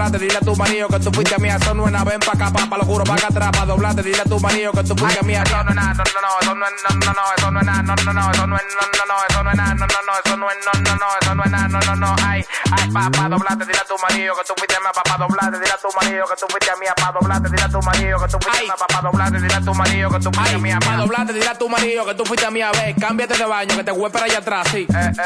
doblarte, 0.00 0.18
dile 0.18 0.36
a 0.36 0.40
tu 0.40 0.56
marido 0.56 0.88
que 0.88 0.98
tú 0.98 1.10
fuiste 1.12 1.38
mía, 1.38 1.56
eso 1.60 1.74
no 1.74 1.84
es 1.84 1.92
nada, 1.92 2.04
ven 2.04 2.20
pa' 2.20 2.32
acá, 2.32 2.50
pa' 2.50 2.76
lo 2.76 2.82
oscuro, 2.82 3.04
pa' 3.04 3.14
acá 3.14 3.26
atrás, 3.26 3.50
pa' 3.52 3.66
doblarte, 3.66 4.02
dile 4.02 4.20
a 4.20 4.24
tu 4.24 4.40
marido 4.40 4.72
que 4.72 4.82
tú 4.84 4.96
fuiste 4.96 5.22
mía, 5.24 5.42
eso 5.44 5.62
no 5.62 5.68
es 5.68 5.76
nada, 5.76 5.92
no, 5.92 6.04
no, 6.04 6.20
no, 6.20 6.40
eso 6.40 6.54
no 6.54 6.66
es, 6.66 6.72
no, 6.88 6.96
no, 6.96 7.12
no, 7.12 7.22
eso 7.36 7.50
no 7.50 7.60
es 7.60 7.66
nada, 7.66 7.82
no, 7.82 7.94
no, 7.96 8.12
no, 8.12 8.30
eso 8.30 8.46
no 8.46 8.56
es, 8.56 8.62
no, 8.64 8.82
no, 8.96 9.04
no, 9.04 9.14
eso 9.28 9.42
no 9.44 9.50
es 9.50 9.56
nada, 9.56 9.74
no, 9.74 9.86
no, 9.86 10.00
no, 10.06 10.12
eso 10.24 10.36
no 10.36 10.50
es, 10.50 10.56
no, 10.64 10.72
no, 10.80 10.94
no, 10.96 11.06
eso 11.20 11.34
no 11.34 11.44
es 11.44 11.50
nada, 11.50 11.68
no, 11.68 11.80
no, 11.80 11.96
no, 11.96 12.16
ay, 12.24 12.46
ay, 12.72 12.90
pa' 12.90 13.10
pa' 13.10 13.28
doblarte, 13.28 13.66
dile 13.66 13.78
a 13.78 13.84
tu 13.84 13.94
marido 14.00 14.34
que 14.36 14.44
tú 14.44 14.54
fuiste 14.56 14.80
mía, 14.80 14.92
pa' 14.94 15.02
pa' 15.02 15.18
doblarte, 15.18 15.58
dile 15.60 15.72
a 15.72 15.76
tu 15.76 15.88
marido 16.00 16.24
que 16.24 16.36
tú 16.40 16.46
fuiste 16.48 16.72
mía, 16.80 16.94
pa' 16.96 17.12
doblarte, 17.12 17.48
dile 17.50 17.62
a 17.62 17.68
tu 17.68 17.82
marido 17.82 18.18
que 18.20 18.28
tú 18.28 18.38
fuiste 18.40 18.64
mía, 18.64 18.74
pa' 18.80 18.86
pa' 18.86 19.02
doblarte, 19.02 19.40
dile 19.40 19.54
a 19.54 19.60
tu 19.60 19.74
marido 19.74 20.08
que 20.10 20.18
tú 20.20 20.30
fuiste 20.32 20.58
mía, 20.58 20.78
pa' 20.80 20.96
doblarte, 20.96 21.32
dile 21.34 21.48
a 21.48 21.58
tu 21.58 21.68
marido 21.68 22.06
que 22.06 22.14
tú 22.14 22.24
fuiste 22.24 22.50
mía, 22.50 22.72
ve, 22.72 22.94
cámbiate 22.98 23.36
de 23.36 23.44
baño, 23.44 23.76
que 23.76 23.84
te 23.84 23.92
voy 23.92 24.10
para 24.10 24.24
allá 24.24 24.38
atrás, 24.38 24.66
sí. 24.72 24.86
Eso 24.88 25.22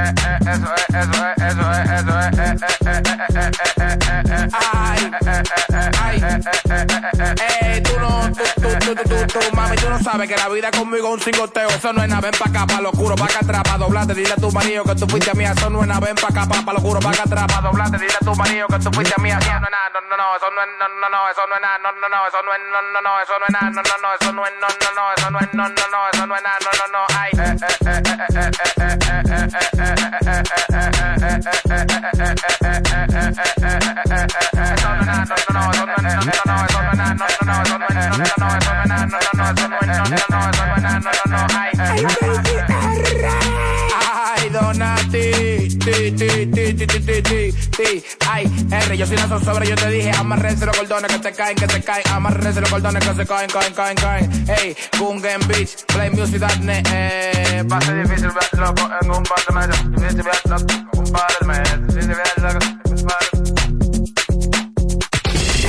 es, 0.00 0.13
eso 0.14 0.74
es, 0.74 0.82
eso 0.94 1.26
es, 1.26 1.36
eso 1.42 1.70
es, 1.70 1.90
eso 1.90 2.20
es, 2.20 2.30
ay, 4.52 5.10
ay, 6.00 6.20
no, 9.90 10.02
sabes 10.02 10.28
que 10.28 10.36
la 10.36 10.48
vida 10.48 10.70
conmigo 10.70 11.08
es 11.08 11.14
un 11.14 11.20
cingoteo, 11.20 11.68
eso 11.68 11.92
no 11.92 12.02
es 12.02 12.08
nada, 12.08 12.20
ven 12.20 12.32
pa' 12.32 12.48
acá, 12.48 12.66
pa' 12.66 12.80
lo 12.80 12.90
oscuro, 12.90 13.14
pa' 13.16 13.24
acá 13.24 13.38
atrás, 13.42 13.62
pa' 13.62 13.78
doblarte, 13.78 14.14
dile 14.14 14.32
a 14.32 14.36
tu 14.36 14.50
marido 14.52 14.84
que 14.84 14.94
tú 14.94 15.06
fuiste 15.06 15.34
mía, 15.34 15.52
eso 15.56 15.70
no 15.70 15.82
es 15.82 15.88
nada, 15.88 16.00
ven 16.00 16.16
pa' 16.16 16.28
acá, 16.28 16.46
pa' 16.46 16.72
lo 16.72 16.78
oscuro, 16.78 17.00
pa' 17.00 17.10
acá 17.10 17.22
atrás, 17.22 17.46
pa' 17.46 17.60
doblarte, 17.60 17.98
dile 17.98 18.14
a 18.14 18.24
tu 18.24 18.34
marido 18.34 18.66
que 18.68 18.78
tú 18.78 18.90
fuiste 18.92 19.20
mía, 19.20 19.38
eso 19.40 19.50
no 19.50 19.66
es 19.66 19.70
nada, 19.70 19.90
no, 19.94 20.00
no, 20.10 20.16
no, 20.16 20.36
eso 20.36 20.50
no 20.50 20.62
es, 20.62 20.68
no, 20.78 20.88
no, 20.88 21.08
no, 21.08 21.28
eso 21.30 21.46
no 21.48 21.54
es 21.54 21.62
nada, 21.62 21.78
no, 21.78 21.92
no, 21.92 22.08
no, 22.08 22.26
eso 22.26 22.42
no 22.44 22.52
es, 22.54 22.60
no, 22.72 22.80
no, 22.92 23.00
no, 23.00 23.20
eso 23.22 23.34
no 23.38 23.46
es 23.46 23.52
nada, 23.52 23.70
no, 23.70 23.82
no, 23.82 23.96
no, 24.02 24.08
eso 24.14 24.32
no 24.32 24.46
es, 24.46 24.52
no, 24.60 24.68
no, 24.68 24.90
no, 24.94 25.04
eso 25.14 25.30
no 25.30 25.38
es, 25.40 25.48
no, 25.54 25.68
no, 25.68 25.86
no, 25.90 26.08
eso 26.12 26.26
no 26.26 26.36
es 26.36 26.42
nada, 26.42 26.58
no, 26.64 26.70
no, 26.74 26.86
no, 26.94 27.02
ay, 27.18 27.30
Are 41.94 42.00
you 42.00 42.23
ti, 46.74 46.86
ti, 46.86 47.00
ti, 47.00 47.22
ti, 47.22 47.52
ti, 47.70 48.04
ay, 48.28 48.66
R, 48.70 48.96
yo 48.96 49.06
soy 49.06 49.16
una 49.16 49.28
zozobra, 49.28 49.64
yo 49.64 49.76
te 49.76 49.88
dije, 49.88 50.10
amarrense 50.10 50.66
los 50.66 50.76
cordones 50.76 51.12
que 51.12 51.18
te 51.18 51.32
caen, 51.32 51.56
que 51.56 51.66
te 51.66 51.82
caen, 51.82 52.02
amarrense 52.10 52.60
los 52.60 52.70
cordones 52.70 53.04
que 53.04 53.14
se 53.14 53.26
caen, 53.26 53.50
caen, 53.50 53.74
caen, 53.74 53.96
caen, 53.96 54.44
hey, 54.48 54.76
Gungen 54.98 55.46
Beach, 55.48 55.84
play 55.86 56.10
music.net, 56.10 56.86
eh, 56.92 57.64
va 57.70 57.78
a 57.78 57.80
ser 57.80 58.02
difícil 58.02 58.28
ver 58.28 58.60
loco 58.60 58.88
en 59.00 59.10
un 59.10 59.22
par 59.22 59.44
de 59.46 59.54
meses, 59.54 59.90
difícil 59.90 60.22
ver 60.22 60.40
loco 60.44 60.66
en 60.92 61.00
un 61.00 61.12
par 61.12 61.36
de 61.40 61.46
meses, 61.46 61.86
difícil 61.88 62.14
ver 62.14 62.32
loco 62.38 62.66
en 62.84 62.92
un 62.92 63.06
par 63.06 63.18
de 63.32 63.44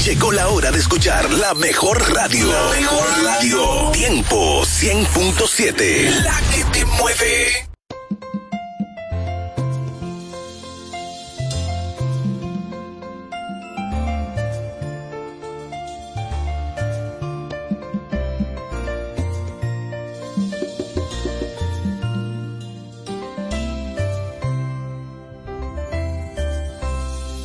Llegó 0.06 0.32
la 0.32 0.48
hora 0.50 0.72
de 0.72 0.78
escuchar 0.78 1.28
la 1.32 1.56
mejor 1.56 1.98
radio. 2.14 2.48
La 2.48 2.80
mejor 2.80 3.24
radio. 3.24 3.92
Tiempo 3.92 4.62
100.7. 4.64 6.22
La 6.22 6.40
que 6.54 6.64
te 6.66 6.86
mueve. 6.86 7.75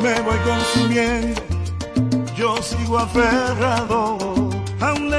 me 0.00 0.20
voy 0.22 0.36
consumiendo, 0.38 1.42
yo 2.34 2.56
sigo 2.62 2.98
aferrado 2.98 4.18
a 4.80 4.94
un 4.94 5.10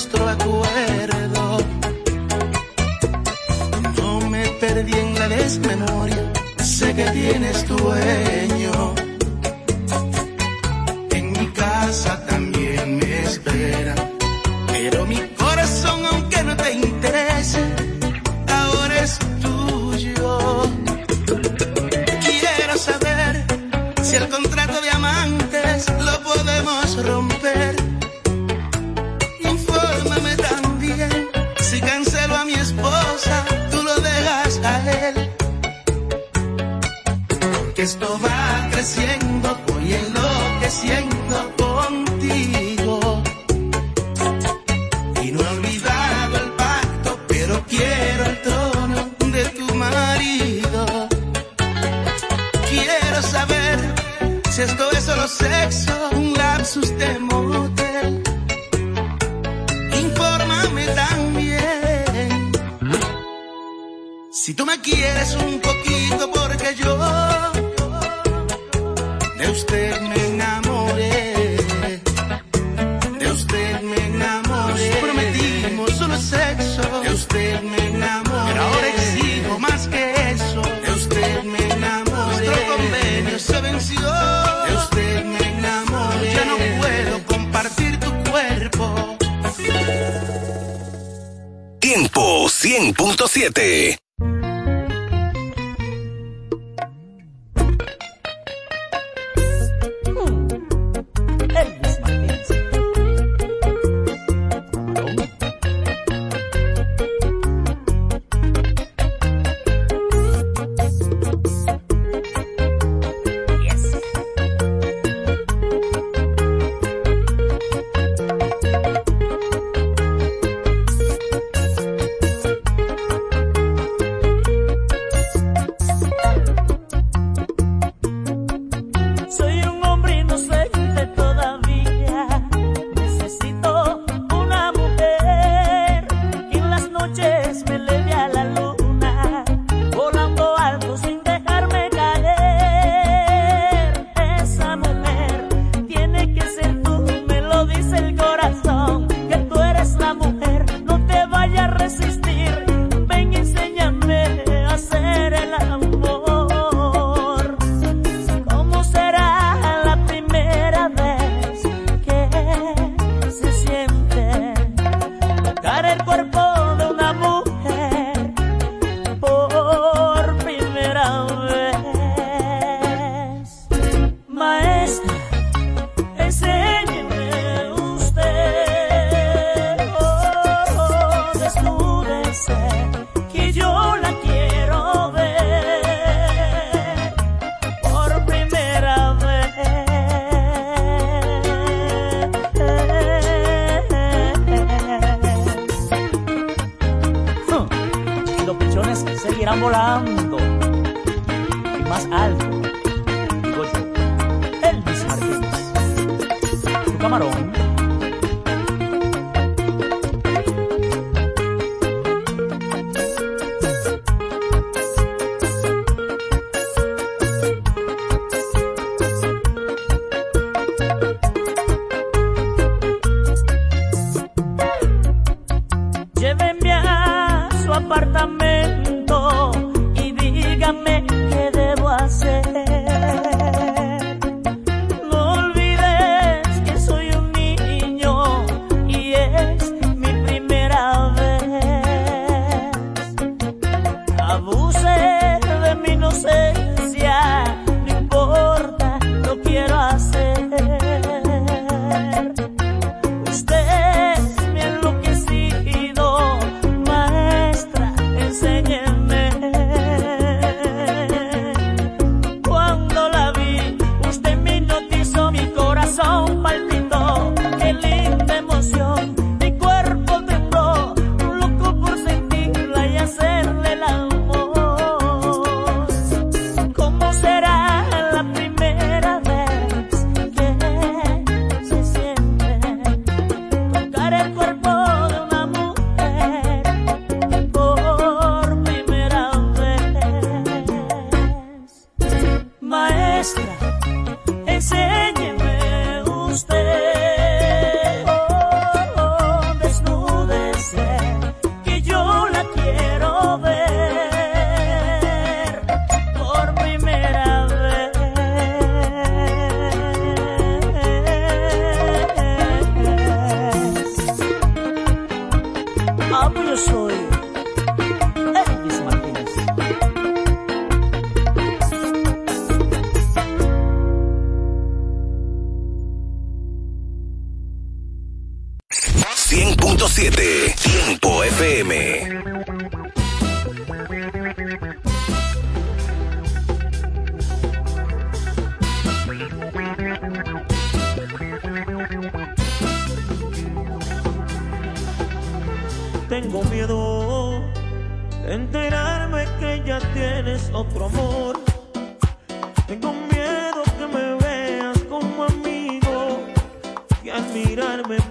nuestro 0.00 0.26
acuerdo. 0.26 1.58
No 3.98 4.30
me 4.30 4.48
perdí 4.58 4.94
en 4.94 5.14
la 5.14 5.28
desmemoria, 5.28 6.32
sé 6.56 6.94
que 6.94 7.04
tienes 7.10 7.68
dueño. 7.68 8.99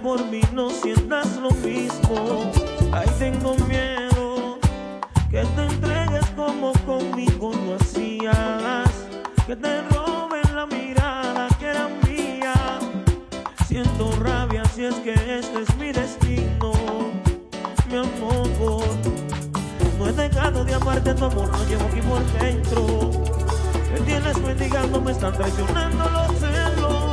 por 0.02 0.24
mí, 0.26 0.40
no 0.52 0.70
sientas 0.70 1.36
lo 1.36 1.50
mismo. 1.50 2.50
Ay, 2.92 3.08
tengo 3.18 3.54
miedo 3.68 4.58
que 5.30 5.44
te 5.44 5.62
entregues 5.62 6.26
como 6.36 6.72
conmigo 6.86 7.52
lo 7.52 7.76
hacías, 7.76 8.90
que 9.46 9.56
te 9.56 9.82
roben 9.82 10.54
la 10.54 10.66
mirada 10.66 11.48
que 11.58 11.66
era 11.66 11.88
mía. 12.06 12.54
Siento 13.66 14.10
rabia 14.20 14.64
si 14.64 14.84
es 14.84 14.94
que 14.96 15.12
este 15.12 15.62
es 15.62 15.76
mi 15.76 15.92
destino, 15.92 16.72
mi 17.88 17.96
amor. 17.96 18.90
No 19.98 20.08
he 20.08 20.12
dejado 20.12 20.64
de 20.64 20.74
amarte, 20.74 21.14
tu 21.14 21.24
amor 21.26 21.48
lo 21.48 21.64
llevo 21.66 21.84
aquí 21.84 22.00
por 22.00 22.24
dentro. 22.40 23.10
Me 23.92 24.00
tienes 24.00 24.38
mendigando, 24.38 25.00
me 25.00 25.12
están 25.12 25.32
traicionando 25.34 26.10
los 26.10 26.38
celos. 26.38 27.09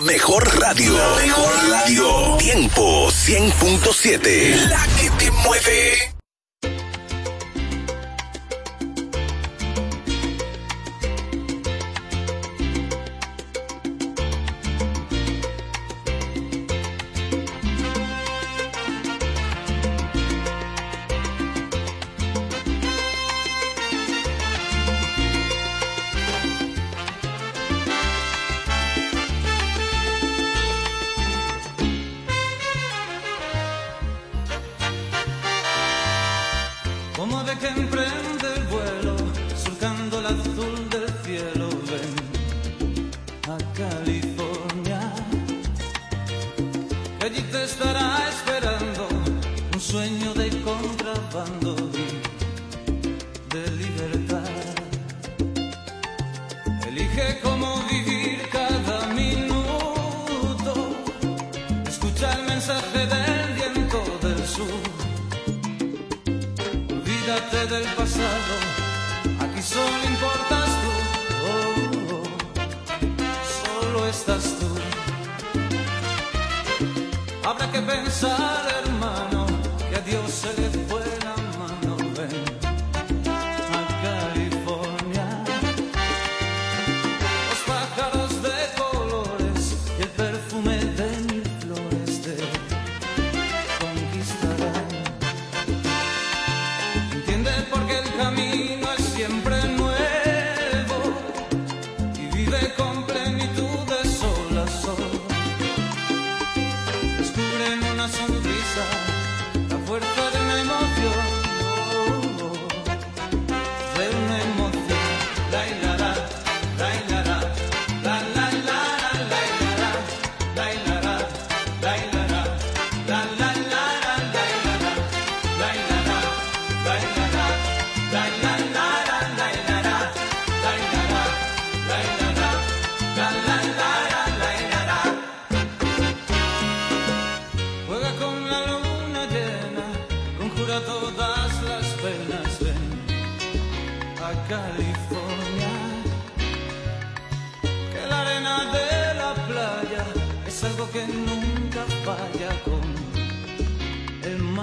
mejor 0.00 0.44
radio. 0.60 0.92
Mejor 1.16 1.70
radio. 1.70 2.36
Tiempo 2.38 3.08
100.7. 3.10 4.68
La 4.68 4.86
que 4.96 5.10
te 5.10 5.30
mueve. 5.30 6.17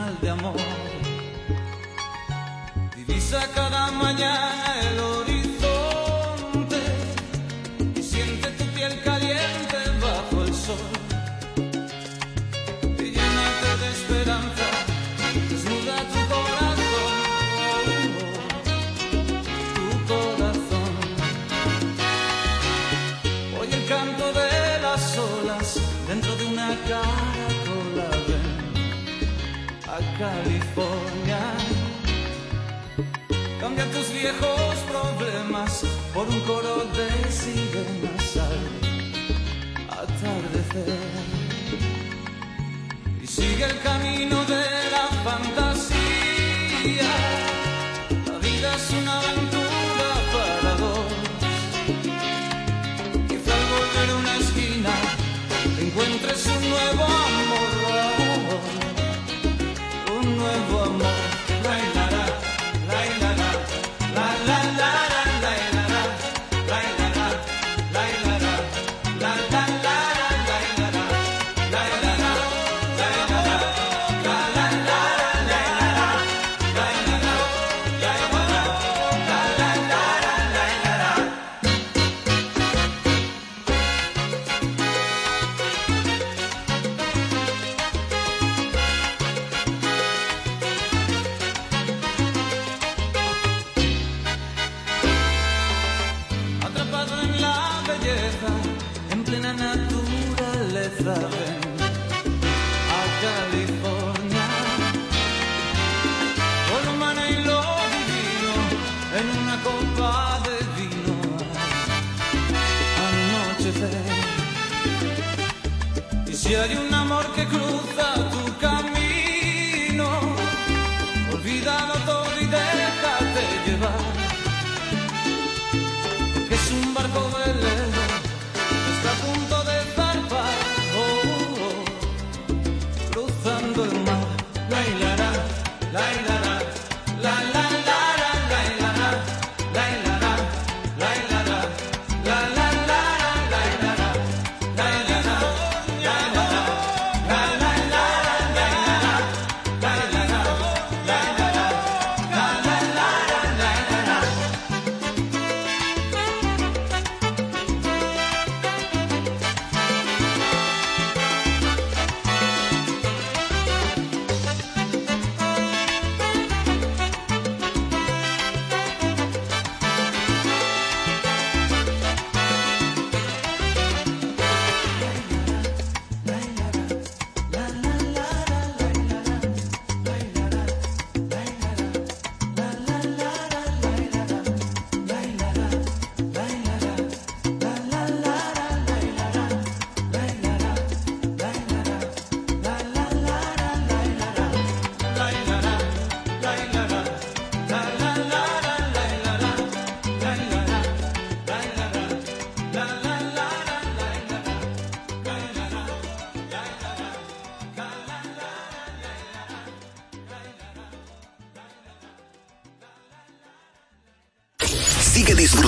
señal 0.05 0.21
de 0.21 0.29
amor. 0.29 0.55
Divisa 2.95 3.47
cada 3.53 3.91
mañana 3.91 4.74
California. 30.17 31.39
Cambia 33.59 33.85
tus 33.91 34.11
viejos 34.13 34.75
problemas 34.87 35.83
por 36.13 36.27
un 36.27 36.39
coro 36.41 36.85
de 36.97 37.09
sirenas 37.31 38.37
al 38.37 38.59
atardecer. 39.89 40.99
Y 43.21 43.27
sigue 43.27 43.65
el 43.65 43.79
camino 43.81 44.45
de 44.45 44.63
la 44.91 45.07
fantasía. 45.23 47.11
La 48.25 48.37
vida 48.39 48.75
es 48.75 48.91
una 48.91 49.19
aventura. 49.19 49.54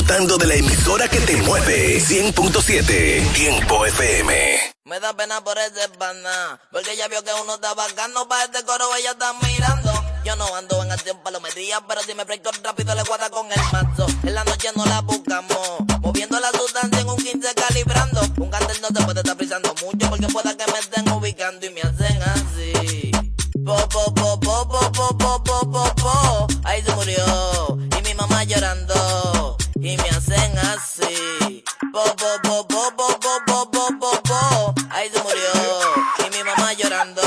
Disfrutando 0.07 0.37
de 0.37 0.47
la 0.47 0.55
emisora 0.55 1.07
que 1.09 1.19
te 1.19 1.35
mueve. 1.37 1.99
100.7 1.99 3.33
Tiempo 3.33 3.85
FM. 3.85 4.33
Me 4.85 4.99
da 5.01 5.13
pena 5.13 5.43
por 5.43 5.57
ese 5.57 5.89
pana, 5.99 6.61
porque 6.71 6.93
ella 6.93 7.09
vio 7.09 7.21
que 7.23 7.31
uno 7.43 7.55
está 7.55 7.73
bacano 7.73 8.25
para 8.27 8.45
este 8.45 8.63
coro, 8.63 8.85
ella 8.95 9.11
está 9.11 9.33
mirando. 9.33 9.91
Yo 10.23 10.35
no 10.37 10.55
ando 10.55 10.81
en 10.83 10.91
acción 10.91 11.17
palometría, 11.23 11.81
pero 11.87 12.01
si 12.03 12.13
me 12.13 12.25
presto 12.25 12.51
rápido 12.63 12.95
le 12.95 13.03
guarda 13.03 13.29
con 13.29 13.51
el 13.51 13.59
mazo. 13.73 14.07
En 14.23 14.33
la 14.33 14.45
noche 14.45 14.69
no 14.77 14.85
la 14.85 15.01
buscamos, 15.01 15.79
moviendo 15.99 16.39
la 16.39 16.51
sustancia 16.51 17.01
en 17.01 17.09
un 17.09 17.17
15 17.17 17.53
calibrando. 17.53 18.21
Un 18.37 18.49
cartel 18.49 18.77
no 18.81 18.87
se 18.87 19.05
puede 19.05 19.19
estar 19.19 19.35
frisando 19.35 19.75
mucho, 19.83 20.09
porque 20.09 20.27
pueda 20.27 20.55
que 20.55 20.71
me 20.71 20.79
estén 20.79 21.09
ubicando 21.11 21.65
y 21.65 21.69
me 21.71 21.81
hacen 21.81 22.21
así. 22.23 23.11
Po, 23.65 23.75
po, 23.89 24.13
po, 24.13 24.39
po, 24.39 24.69
po, 24.69 24.91
po, 24.93 25.17
po, 25.17 25.43
po, 25.43 25.71
po, 25.71 25.95
po. 25.95 26.47
Ahí 26.63 26.81
se 26.81 26.95
murió, 26.95 27.77
y 27.97 28.01
mi 28.03 28.13
mamá 28.13 28.45
llorando, 28.45 28.93
Po, 31.97 32.03
po, 32.03 32.29
po, 32.43 32.63
po, 32.67 32.91
po, 32.95 33.07
po, 33.17 33.41
po, 33.47 33.71
po, 33.71 33.85
po, 33.97 34.21
po. 34.21 34.73
Ahí 34.91 35.09
se 35.09 35.19
murió, 35.19 35.49
y 36.27 36.37
mi 36.37 36.43
mamá 36.43 36.71
llorando. 36.73 37.23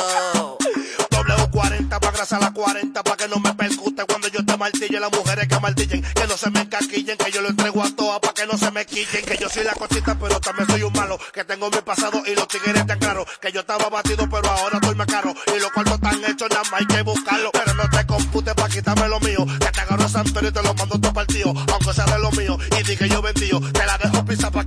W40 1.11 1.99
pa' 1.99 2.13
grasa 2.13 2.39
la 2.39 2.53
40 2.53 3.03
pa' 3.03 3.17
que 3.17 3.27
no 3.27 3.41
me 3.41 3.53
percute 3.55 4.05
cuando 4.05 4.29
yo 4.29 4.47
te 4.47 4.57
martille 4.57 5.01
las 5.01 5.11
mujeres 5.11 5.49
que 5.49 5.59
martillen 5.59 6.03
que 6.03 6.27
no 6.29 6.37
se 6.37 6.51
me 6.51 6.61
encaquillen 6.61 7.19
que 7.19 7.33
yo 7.33 7.43
lo 7.43 7.49
entrego 7.49 7.83
a 7.83 7.91
todas 7.97 8.21
pa' 8.21 8.33
que 8.33 8.47
no 8.47 8.57
se 8.57 8.71
me 8.71 8.87
quillen 8.87 9.25
que 9.25 9.37
yo 9.39 9.49
soy 9.49 9.65
la 9.65 9.73
cosita 9.73 10.17
pero 10.21 10.39
también 10.39 10.69
soy 10.69 10.83
un 10.85 10.93
malo 10.93 11.19
que 11.33 11.45
tengo 11.45 11.69
mi 11.69 11.79
pasado 11.79 12.23
y 12.25 12.35
los 12.37 12.47
tigres 12.47 12.87
tan 12.87 12.99
claros 13.01 13.27
que 13.41 13.51
yo 13.51 13.61
estaba 13.61 13.89
batido 13.89 14.29
pero 14.31 14.49
ahora 14.49 14.79
estoy 14.81 14.95
más 14.95 15.07
caro 15.09 15.35
y 15.49 15.59
los 15.59 15.71
cuartos 15.73 15.95
están 15.95 16.25
hechos 16.25 16.49
nada 16.49 16.63
más 16.71 16.81
hay 16.81 16.87
que 16.87 17.03
buscarlo 17.03 17.51
pero 17.53 17.75
no 17.75 17.91
te 17.91 18.07
compute 18.07 18.55
pa' 18.55 18.69
quitarme 18.69 19.09
lo 19.09 19.19
mío 19.21 19.45
que 19.59 19.71
te 19.71 19.81
agarro 19.81 20.09
Santo 20.09 20.47
y 20.47 20.53
te 20.53 20.63
lo 20.63 20.75
mando 20.75 21.01
todo 21.01 21.13
partido 21.13 21.53
aunque 21.73 21.93
sea 21.93 22.05
de 22.07 22.19
lo 22.21 22.31
mío 22.33 22.57
y 22.79 22.83
di 22.85 22.97
que 22.97 23.09
yo 23.09 23.21
vendío 23.21 23.61
te 23.73 23.85
la 23.85 23.99
dejo 23.99 24.10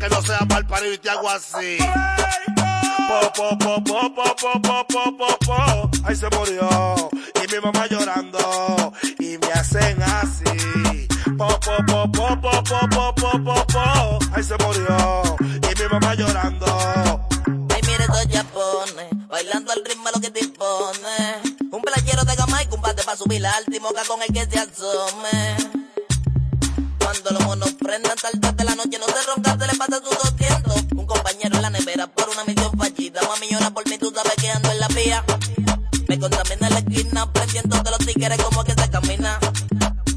que 0.04 0.10
no 0.10 0.22
sea 0.22 0.40
mal 0.50 0.68
parido 0.68 0.94
y 0.94 0.98
te 0.98 1.10
hago 1.10 1.30
así 1.30 1.78
po, 3.08 3.32
po, 3.34 3.58
po, 3.58 3.84
po, 3.84 4.10
po, 4.10 4.36
po, 4.36 4.60
po, 4.62 4.86
po, 4.88 5.18
po, 5.18 5.38
po. 5.46 5.90
Ahí 6.06 6.16
se 6.16 6.30
murió. 6.30 7.10
Y 7.42 7.54
mi 7.54 7.60
mamá 7.62 7.88
llorando. 7.88 8.94
Y 9.20 9.38
me 9.38 9.52
hacen 9.54 10.02
así. 10.02 11.08
Po, 11.38 11.48
po, 11.60 11.78
po, 11.86 12.12
po, 12.12 12.28
po, 12.42 12.64
po, 12.64 12.88
po, 12.90 13.14
po, 13.16 13.32
po, 13.44 13.66
po. 13.68 14.20
Ahí 14.34 14.44
se 14.44 14.58
murió. 14.58 15.24
Y 15.42 15.82
mi 15.82 15.88
mamá 15.92 16.16
llorando. 16.16 16.66
Ay, 17.74 17.82
mire, 17.84 18.04
esos 18.04 18.28
japones, 18.32 19.28
bailando 19.28 19.72
al 19.72 19.86
ritmo 19.86 20.10
lo 20.14 20.22
que 20.22 20.30
dispone. 20.30 21.42
Un 21.72 21.82
playero 21.82 22.24
de 22.24 22.36
gama 22.36 22.64
y 22.64 22.66
combate 22.68 23.04
para 23.04 23.18
subir 23.18 23.42
la 23.42 23.52
alta 23.52 23.76
y 23.76 23.80
moca 23.80 24.04
con 24.08 24.22
el 24.22 24.34
que 24.34 24.46
se 24.46 24.60
asome. 24.60 25.73
Los 27.34 27.46
monos 27.46 27.74
prendan 27.74 28.16
tarde 28.16 28.52
de 28.56 28.64
la 28.64 28.76
noche, 28.76 29.00
no 29.00 29.08
se 29.08 29.26
ronca, 29.26 29.58
se 29.58 29.66
le 29.66 29.76
pasa 29.76 30.00
sus 30.06 30.16
200. 30.38 30.84
Un 30.96 31.06
compañero 31.08 31.56
en 31.56 31.62
la 31.64 31.72
nevera 31.72 32.06
por 32.06 32.30
una 32.30 32.44
misión 32.44 32.78
fallida. 32.78 33.22
Mami 33.28 33.48
llora 33.50 33.72
por 33.72 33.90
mí, 33.90 33.98
tú 33.98 34.14
sabes 34.14 34.36
que 34.36 34.52
ando 34.52 34.72
en 34.72 34.80
la 34.80 34.88
vía. 34.90 35.26
Me 36.08 36.20
contamina 36.20 36.70
la 36.70 36.78
esquina, 36.78 37.34
prendiendo 37.34 37.82
de 37.82 37.90
los 37.90 38.00
tigres 38.06 38.38
como 38.44 38.64
que 38.64 38.74
se 38.74 38.88
camina. 38.88 39.40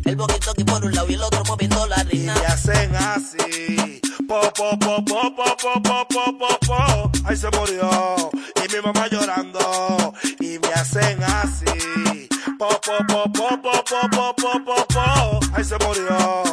El 0.05 0.15
boquito 0.17 0.51
aquí 0.51 0.63
por 0.65 0.85
un 0.85 0.95
lado 0.95 1.09
y 1.09 1.15
el 1.15 1.23
otro 1.23 1.43
moviendo 1.47 1.87
la 1.87 1.97
harina. 1.97 2.35
Y 2.39 2.53
hacen 2.53 2.95
así. 2.95 4.01
Po, 4.29 4.41
po, 4.53 4.79
po, 4.79 5.03
po, 5.05 5.35
po, 5.35 6.59
po. 6.67 7.11
Ahí 7.25 7.37
se 7.37 7.49
murió. 7.51 8.31
Y 8.63 8.75
mi 8.75 8.83
mamá 8.85 9.09
llorando. 9.09 10.13
Y 10.39 10.59
me 10.59 10.69
hacen 10.75 11.23
así. 11.25 12.29
Po, 12.59 12.69
po, 12.69 12.99
po, 13.09 13.33
po, 13.33 13.63
po, 13.63 13.83
po, 13.89 14.11
po, 14.11 14.35
po, 14.37 14.65
po, 14.67 14.87
po. 14.93 15.41
Ahí 15.55 15.65
se 15.65 15.79
murió. 15.79 16.46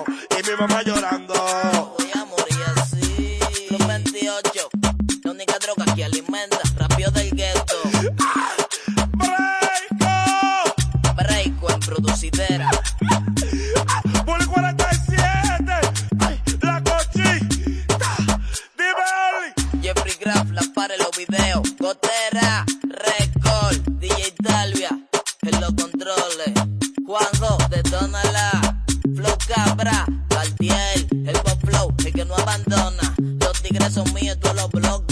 Mamá 0.68 0.81
llorando. 0.81 1.34
Voy 1.98 2.10
a 2.14 2.23
morir 2.23 2.64
así. 2.77 3.38
Los 3.69 3.85
28, 3.85 4.69
la 5.26 5.31
única 5.31 5.60
droga 5.60 5.94
que 5.94 6.06
alimenta. 6.06 6.61
Rapio 6.77 7.11
del 7.11 7.31
gueto. 7.31 7.81
Breako 11.18 11.69
en 11.69 11.80
producidera. 11.81 12.69
Por 14.26 14.40
el 14.40 14.48
47. 14.48 15.73
Ay, 16.22 16.41
la 16.61 16.81
cochita. 16.81 18.15
Dime, 18.77 19.03
Oli. 19.27 19.81
Jeffrey 19.81 20.15
Graff, 20.22 20.49
la 20.52 20.61
para 20.73 20.95
los 20.95 21.11
videos. 21.18 21.76
Gotera, 21.77 22.65
son 33.93 34.11
míos, 34.13 34.37
todos 34.39 34.55
los 34.55 34.71
bloques. 34.71 35.02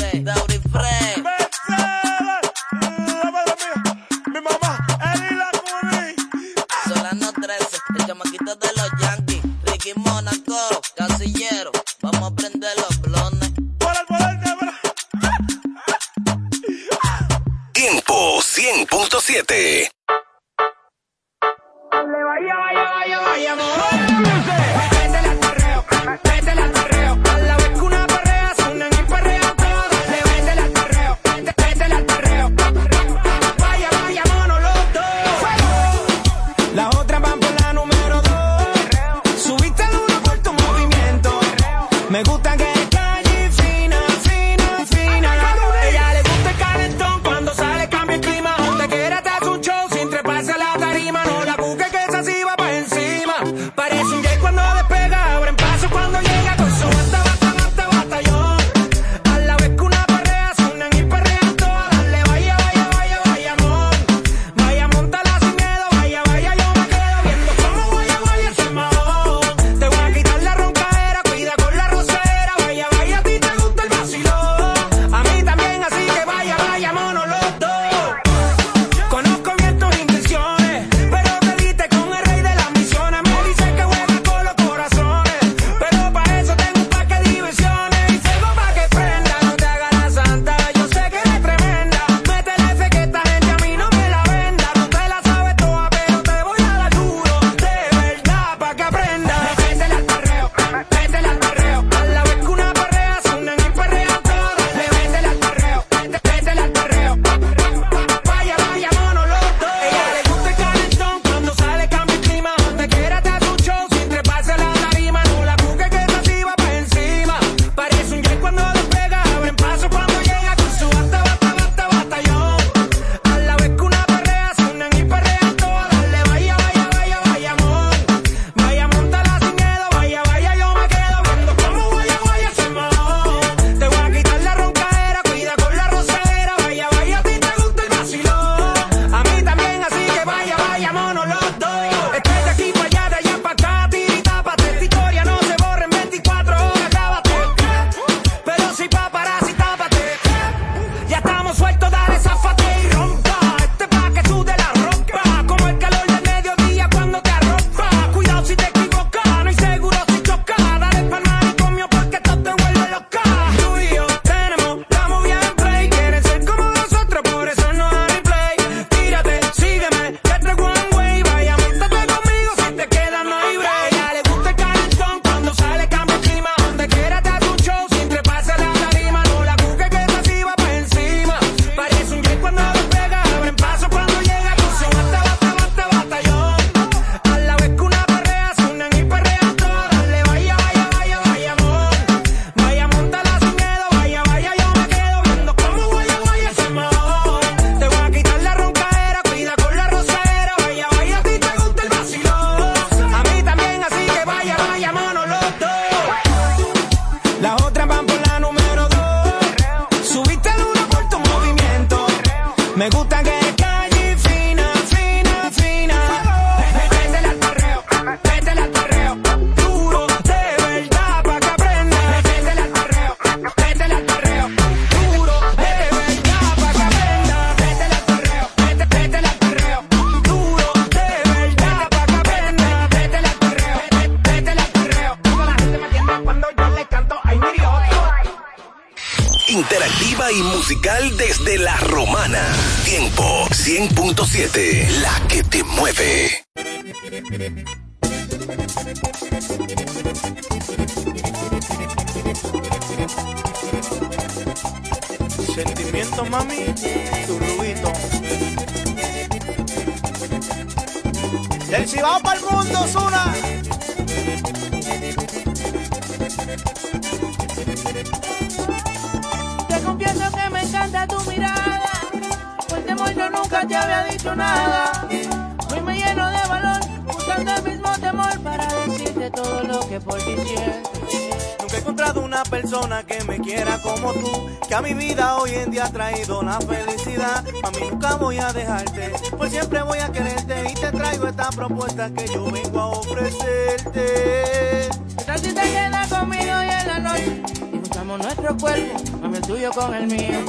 con 299.81 299.95
el 299.95 300.07
mío. 300.07 300.45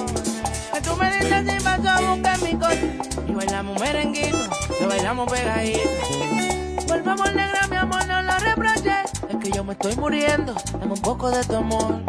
Que 0.73 0.81
tú 0.81 0.97
me 0.97 1.11
dices 1.17 1.47
si 1.49 1.65
paso 1.65 1.89
a 1.89 2.01
buscar 2.01 2.43
mi 2.43 2.55
coche. 2.59 2.99
Y 3.27 3.33
bailamos 3.33 3.81
merenguito, 3.81 4.39
lo 4.81 4.89
bailamos 4.89 5.31
pegadito. 5.31 5.79
Por 6.87 7.03
favor, 7.03 7.35
negra, 7.35 7.67
mi 7.69 7.77
amor, 7.77 8.07
no 8.07 8.23
lo 8.23 8.39
reproches. 8.39 9.11
Es 9.29 9.37
que 9.37 9.51
yo 9.51 9.65
me 9.65 9.73
estoy 9.73 9.97
muriendo, 9.97 10.55
dame 10.79 10.93
un 10.93 11.01
poco 11.01 11.31
de 11.31 11.43
tu 11.45 11.57
amor. 11.57 12.02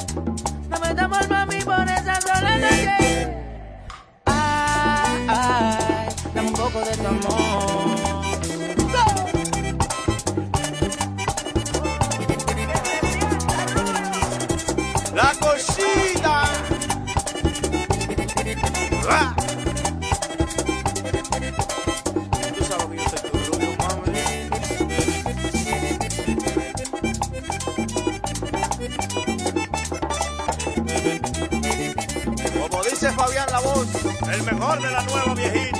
El 34.34 34.42
mejor 34.42 34.82
de 34.82 34.90
la 34.90 35.04
nueva, 35.04 35.36
viejito. 35.36 35.80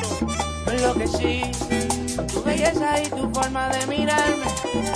Lo 0.80 0.94
que 0.94 1.08
sí, 1.08 1.42
tu 2.32 2.44
belleza 2.44 3.02
y 3.02 3.10
tu 3.10 3.28
forma 3.34 3.70
de 3.70 3.88
mirarme. 3.88 4.46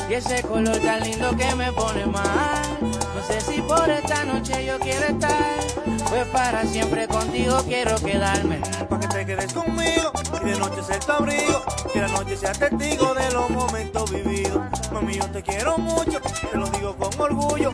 Y 0.08 0.14
ese 0.14 0.44
color 0.44 0.78
tan 0.78 1.02
lindo 1.02 1.36
que 1.36 1.56
me 1.56 1.72
pone 1.72 2.06
mal. 2.06 2.78
No 2.82 3.24
sé 3.28 3.42
si 3.42 3.60
por 3.64 3.90
esta 3.90 4.26
noche 4.26 4.64
yo 4.64 4.78
quiero 4.80 5.08
estar. 5.08 5.58
Pues 6.08 6.28
para 6.28 6.66
siempre 6.66 7.08
contigo 7.08 7.64
quiero 7.66 7.96
quedarme. 7.96 8.60
Para 8.88 9.00
que 9.00 9.08
te 9.08 9.26
quedes 9.26 9.54
conmigo 9.54 10.12
y 10.44 10.50
de 10.50 10.60
noche 10.60 10.84
ser 10.84 11.00
tu 11.00 11.12
abrigo. 11.14 11.64
Que 11.92 12.02
la 12.02 12.10
noche 12.10 12.38
sea 12.38 12.52
testigo 12.52 13.16
de 13.16 13.32
los 13.32 13.50
momentos 13.50 14.12
vividos. 14.12 14.62
Mami, 14.92 15.18
yo 15.18 15.26
te 15.32 15.42
quiero 15.42 15.80
mucho, 15.80 16.22
te 16.52 16.58
lo 16.58 16.68
digo 16.70 16.96
con 16.96 17.20
orgullo 17.20 17.74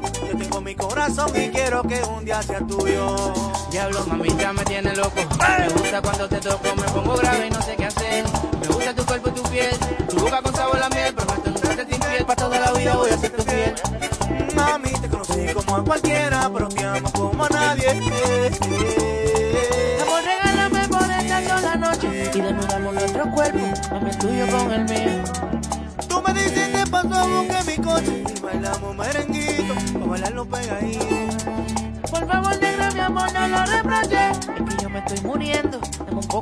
y 1.05 1.49
quiero 1.49 1.83
que 1.83 2.01
un 2.03 2.23
día 2.23 2.41
sea 2.41 2.59
tuyo. 2.59 3.33
Diablo, 3.69 4.05
mamita, 4.07 4.53
me 4.53 4.63
tiene 4.63 4.95
loco. 4.95 5.11
Me 5.15 5.67
gusta 5.67 6.01
cuando 6.01 6.29
te 6.29 6.37
toco, 6.37 6.75
me 6.77 6.83
pongo 6.83 7.17
grave 7.17 7.47
y 7.47 7.49
no 7.49 7.61
sé 7.61 7.75
qué 7.75 7.85
hacer. 7.85 8.23
Me 8.61 8.67
gusta 8.67 8.95
tu 8.95 9.05
cuerpo 9.05 9.27
y 9.27 9.31
tu 9.33 9.43
piel, 9.43 9.77
tu 10.07 10.19
boca 10.19 10.41
con 10.41 10.55
sabor 10.55 10.77
a 10.77 10.87
la 10.87 10.89
miel, 10.89 11.13
pero 11.13 11.27
me 11.27 11.49
estoy 11.49 11.85
sin 11.89 11.99
piel. 11.99 12.25
Para 12.25 12.35
toda 12.41 12.57
la 12.57 12.71
vida 12.71 12.95
voy 12.95 13.09
a 13.09 13.17
ser 13.17 13.42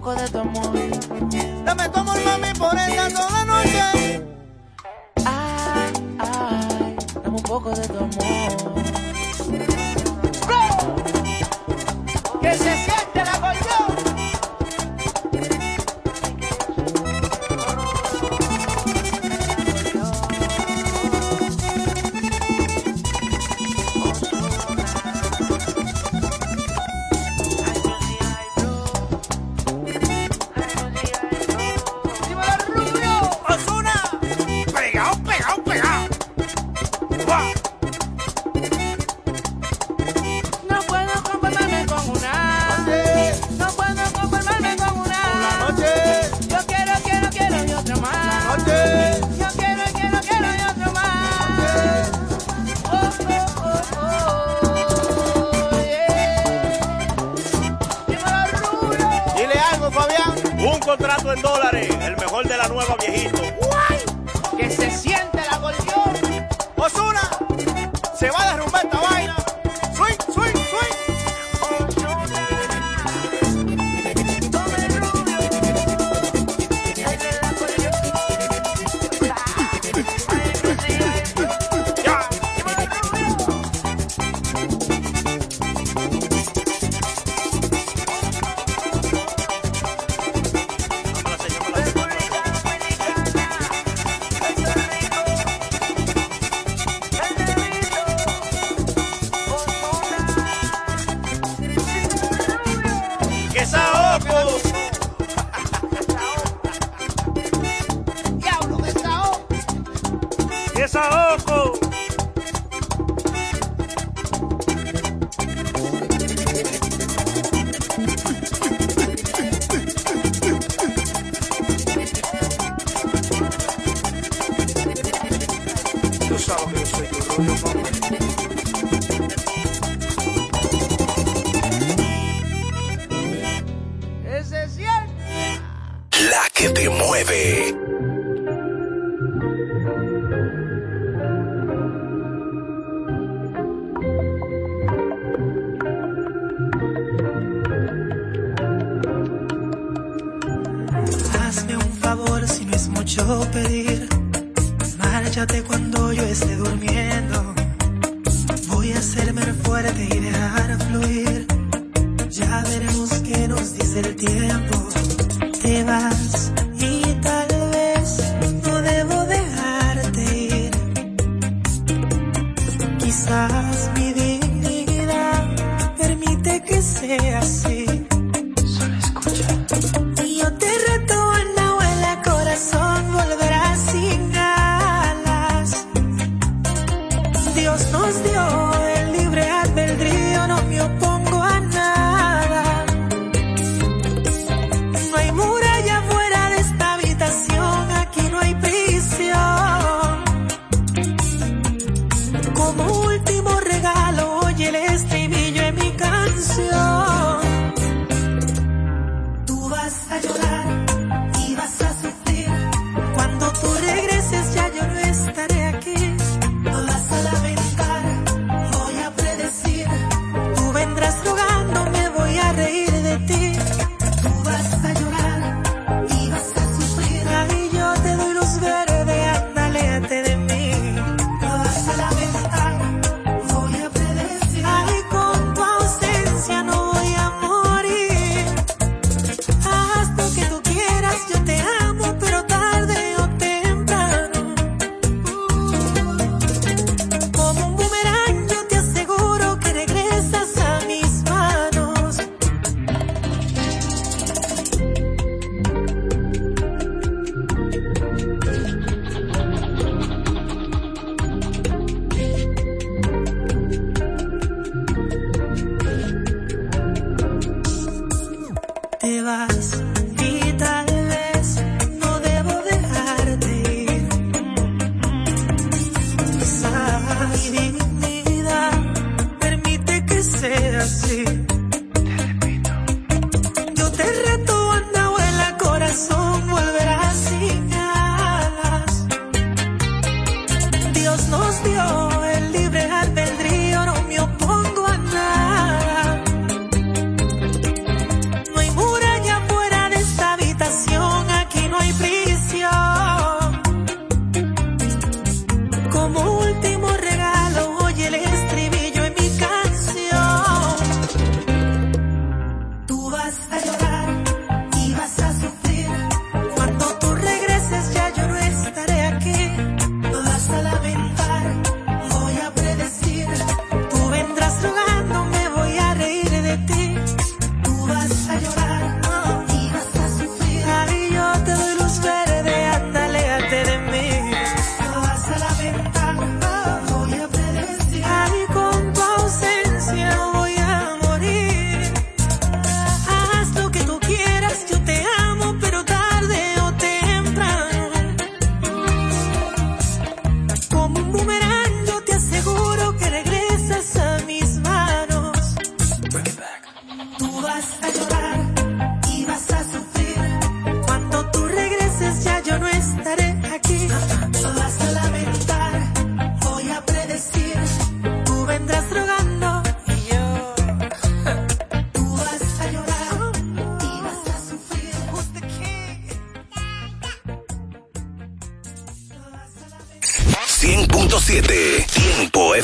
poco 0.02 0.15
de 0.15 0.28
tu 0.30 0.40
amor. 0.40 0.73
Dame 1.64 1.90
tu 1.90 1.99
amor, 1.99 2.18
mami, 2.26 2.53
por 2.57 2.76
esta 2.76 3.10
toda 3.10 3.45
noche. 3.45 4.30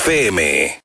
FM. 0.07 0.81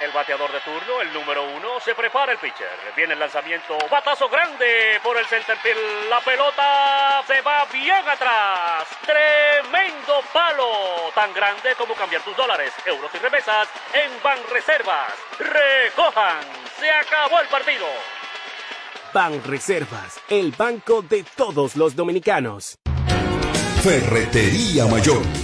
El 0.00 0.12
bateador 0.12 0.52
de 0.52 0.60
turno, 0.60 1.00
el 1.00 1.12
número 1.12 1.42
uno, 1.50 1.80
se 1.84 1.96
prepara 1.96 2.30
el 2.30 2.38
pitcher. 2.38 2.78
Viene 2.94 3.14
el 3.14 3.18
lanzamiento, 3.18 3.76
batazo 3.90 4.28
grande 4.28 5.00
por 5.02 5.18
el 5.18 5.26
centerfield. 5.26 6.08
La 6.08 6.20
pelota 6.20 7.24
se 7.26 7.40
va 7.40 7.66
bien 7.72 8.08
atrás. 8.08 8.86
Tremendo 9.04 10.22
palo, 10.32 11.10
tan 11.12 11.34
grande 11.34 11.74
como 11.76 11.94
cambiar 11.94 12.22
tus 12.22 12.36
dólares, 12.36 12.72
euros 12.86 13.10
y 13.12 13.18
remesas 13.18 13.68
en 13.94 14.22
Banreservas. 14.22 15.12
Recojan, 15.36 16.44
se 16.78 16.88
acabó 16.88 17.40
el 17.40 17.48
partido. 17.48 17.86
Banreservas, 19.12 20.20
el 20.28 20.52
banco 20.52 21.02
de 21.02 21.24
todos 21.24 21.74
los 21.74 21.96
dominicanos. 21.96 22.78
Ferretería 23.82 24.86
Mayor 24.86 25.22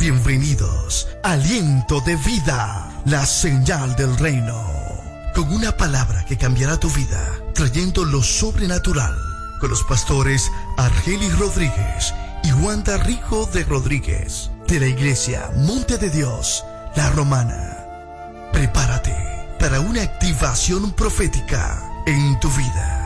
Bienvenidos, 0.00 1.08
aliento 1.22 2.00
de 2.00 2.16
vida, 2.16 3.02
la 3.04 3.26
señal 3.26 3.94
del 3.96 4.16
reino. 4.16 4.64
Con 5.34 5.52
una 5.52 5.76
palabra 5.76 6.24
que 6.24 6.38
cambiará 6.38 6.80
tu 6.80 6.88
vida, 6.88 7.20
trayendo 7.60 8.06
lo 8.06 8.22
sobrenatural. 8.22 9.14
Con 9.60 9.68
los 9.68 9.84
pastores 9.84 10.50
Argelis 10.78 11.38
Rodríguez 11.38 12.14
y 12.42 12.54
Wanda 12.54 12.96
Rico 12.96 13.44
de 13.52 13.64
Rodríguez, 13.64 14.50
de 14.66 14.80
la 14.80 14.86
iglesia 14.86 15.50
Monte 15.56 15.98
de 15.98 16.08
Dios, 16.08 16.64
la 16.96 17.10
Romana. 17.10 17.76
Prepárate 18.50 19.14
para 19.58 19.80
una 19.80 20.00
activación 20.00 20.92
profética 20.92 22.02
en 22.06 22.40
tu 22.40 22.48
vida. 22.48 22.96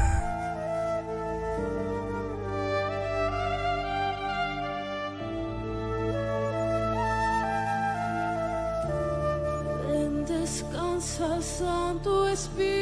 Santo 11.40 12.28
Espíritu. 12.28 12.73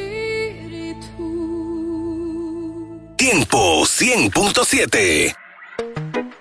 Tiempo 3.25 3.83
100.7. 3.83 5.33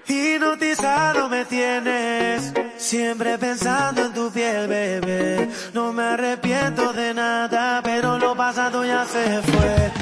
Hipnotizado 0.08 1.28
me 1.28 1.44
tienes, 1.44 2.52
siempre 2.76 3.38
pensando 3.38 4.06
en 4.06 4.12
tu 4.12 4.32
piel, 4.32 4.66
bebé. 4.66 5.48
No 5.74 5.92
me 5.92 6.02
arrepiento 6.02 6.92
de 6.92 7.14
nada, 7.14 7.80
pero 7.84 8.18
lo 8.18 8.34
pasado 8.36 8.84
ya 8.84 9.04
se 9.04 9.42
fue. 9.42 10.01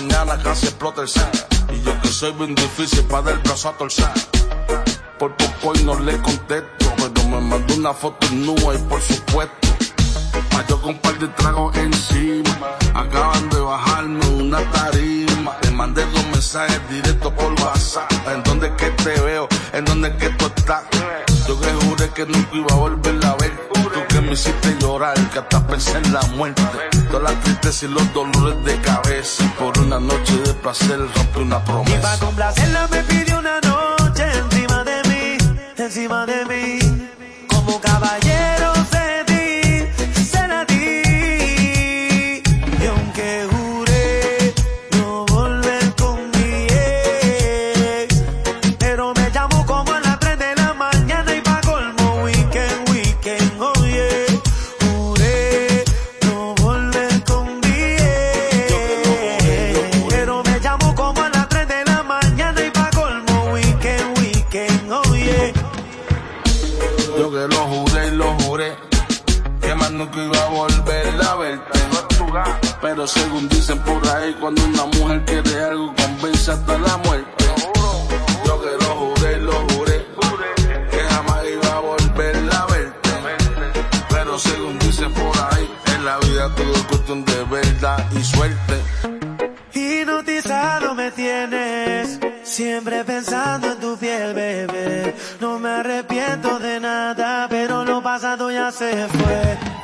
Mañana 0.00 0.36
casi 0.42 0.66
explota 0.66 1.00
el 1.00 1.08
set. 1.08 1.46
Y 1.72 1.80
yo 1.82 1.92
que 2.02 2.08
soy 2.08 2.32
bien 2.32 2.54
difícil 2.54 3.02
para 3.04 3.30
el 3.30 3.38
brazo 3.38 3.70
a 3.70 3.72
torcer. 3.78 4.10
Por 5.18 5.34
poco 5.36 5.72
y 5.74 5.84
no 5.84 5.98
le 5.98 6.20
contesto, 6.20 6.86
pero 6.96 7.28
me 7.30 7.40
mandó 7.40 7.74
una 7.74 7.94
foto 7.94 8.26
nua 8.30 8.74
y 8.74 8.78
por 8.90 9.00
supuesto. 9.00 9.68
Yo 10.68 10.80
con 10.82 10.90
un 10.90 10.98
par 10.98 11.18
de 11.18 11.28
tragos 11.28 11.74
encima. 11.76 12.76
Acaban 12.92 13.48
de 13.48 13.60
bajarme 13.60 14.26
una 14.44 14.60
tarima. 14.72 15.56
Te 15.62 15.70
mandé 15.70 16.04
dos 16.14 16.26
mensajes 16.26 16.80
directos 16.90 17.32
por 17.32 17.52
WhatsApp. 17.62 18.10
¿En 18.34 18.42
dónde 18.42 18.66
es 18.66 18.72
que 18.74 18.90
te 18.90 19.20
veo? 19.20 19.48
¿En 19.72 19.84
dónde 19.86 20.08
es 20.08 20.16
que 20.16 20.28
tú 20.30 20.46
estás? 20.46 20.82
Yo 21.46 21.58
que 21.58 21.72
juré 21.72 22.10
que 22.10 22.26
nunca 22.26 22.50
iba 22.52 22.72
a 22.72 22.76
volver 22.76 23.24
a 23.24 23.34
ver. 23.36 23.85
Me 24.26 24.32
hiciste 24.32 24.76
llorar, 24.80 25.14
que 25.30 25.38
hasta 25.38 25.64
pensé 25.68 25.96
en 25.98 26.12
la 26.12 26.20
muerte. 26.36 26.60
Toda 27.12 27.30
la 27.30 27.40
tristeza 27.42 27.86
y 27.86 27.88
los 27.90 28.12
dolores 28.12 28.64
de 28.64 28.80
cabeza. 28.80 29.44
Por 29.56 29.78
una 29.78 30.00
noche 30.00 30.36
de 30.38 30.52
placer 30.54 30.98
rompí 30.98 31.40
una 31.40 31.56
Y 31.56 31.60
pa' 31.60 31.64
promesa. 31.64 32.18
complacerla 32.18 32.88
me 32.88 33.02
pidió 33.04 33.38
una 33.38 33.60
noche 33.60 34.24
encima 34.24 34.82
de 34.82 35.02
mí, 35.08 35.38
encima 35.78 36.26
de 36.26 36.44
mí. 36.44 36.78
Como 37.48 37.80
caballero 37.80 38.55
Pero 73.06 73.24
según 73.24 73.48
dicen 73.48 73.78
por 73.82 74.04
ahí, 74.08 74.34
cuando 74.40 74.64
una 74.64 74.84
mujer 74.86 75.24
quiere 75.26 75.62
algo, 75.62 75.94
convence 75.94 76.50
hasta 76.50 76.76
la 76.76 76.96
muerte. 76.96 77.44
Yo 78.44 78.60
que 78.60 78.84
lo 78.84 78.96
juré 78.96 79.36
lo 79.36 79.52
juré. 79.68 80.04
Que 80.90 80.98
jamás 80.98 81.44
iba 81.52 81.76
a 81.76 81.80
volver 81.80 82.36
a 82.52 82.66
verte. 82.66 83.10
Pero 84.08 84.38
según 84.40 84.78
dicen 84.80 85.12
por 85.12 85.36
ahí, 85.52 85.70
en 85.94 86.04
la 86.04 86.18
vida 86.18 86.52
todo 86.56 86.72
es 86.72 86.82
cuestión 86.82 87.24
de 87.24 87.44
verdad 87.44 88.04
y 88.10 88.24
suerte. 88.24 88.82
Hipnotizado 89.72 90.96
me 90.96 91.12
tienes, 91.12 92.18
siempre 92.42 93.04
pensando 93.04 93.70
en 93.70 93.78
tu 93.78 93.96
piel, 93.98 94.34
bebé. 94.34 95.14
No 95.40 95.60
me 95.60 95.68
arrepiento 95.68 96.58
de 96.58 96.80
nada, 96.80 97.46
pero 97.48 97.84
lo 97.84 98.02
pasado 98.02 98.50
ya 98.50 98.72
se 98.72 99.06
fue. 99.06 99.75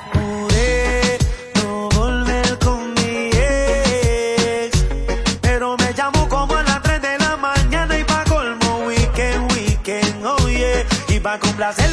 Y 11.53 11.92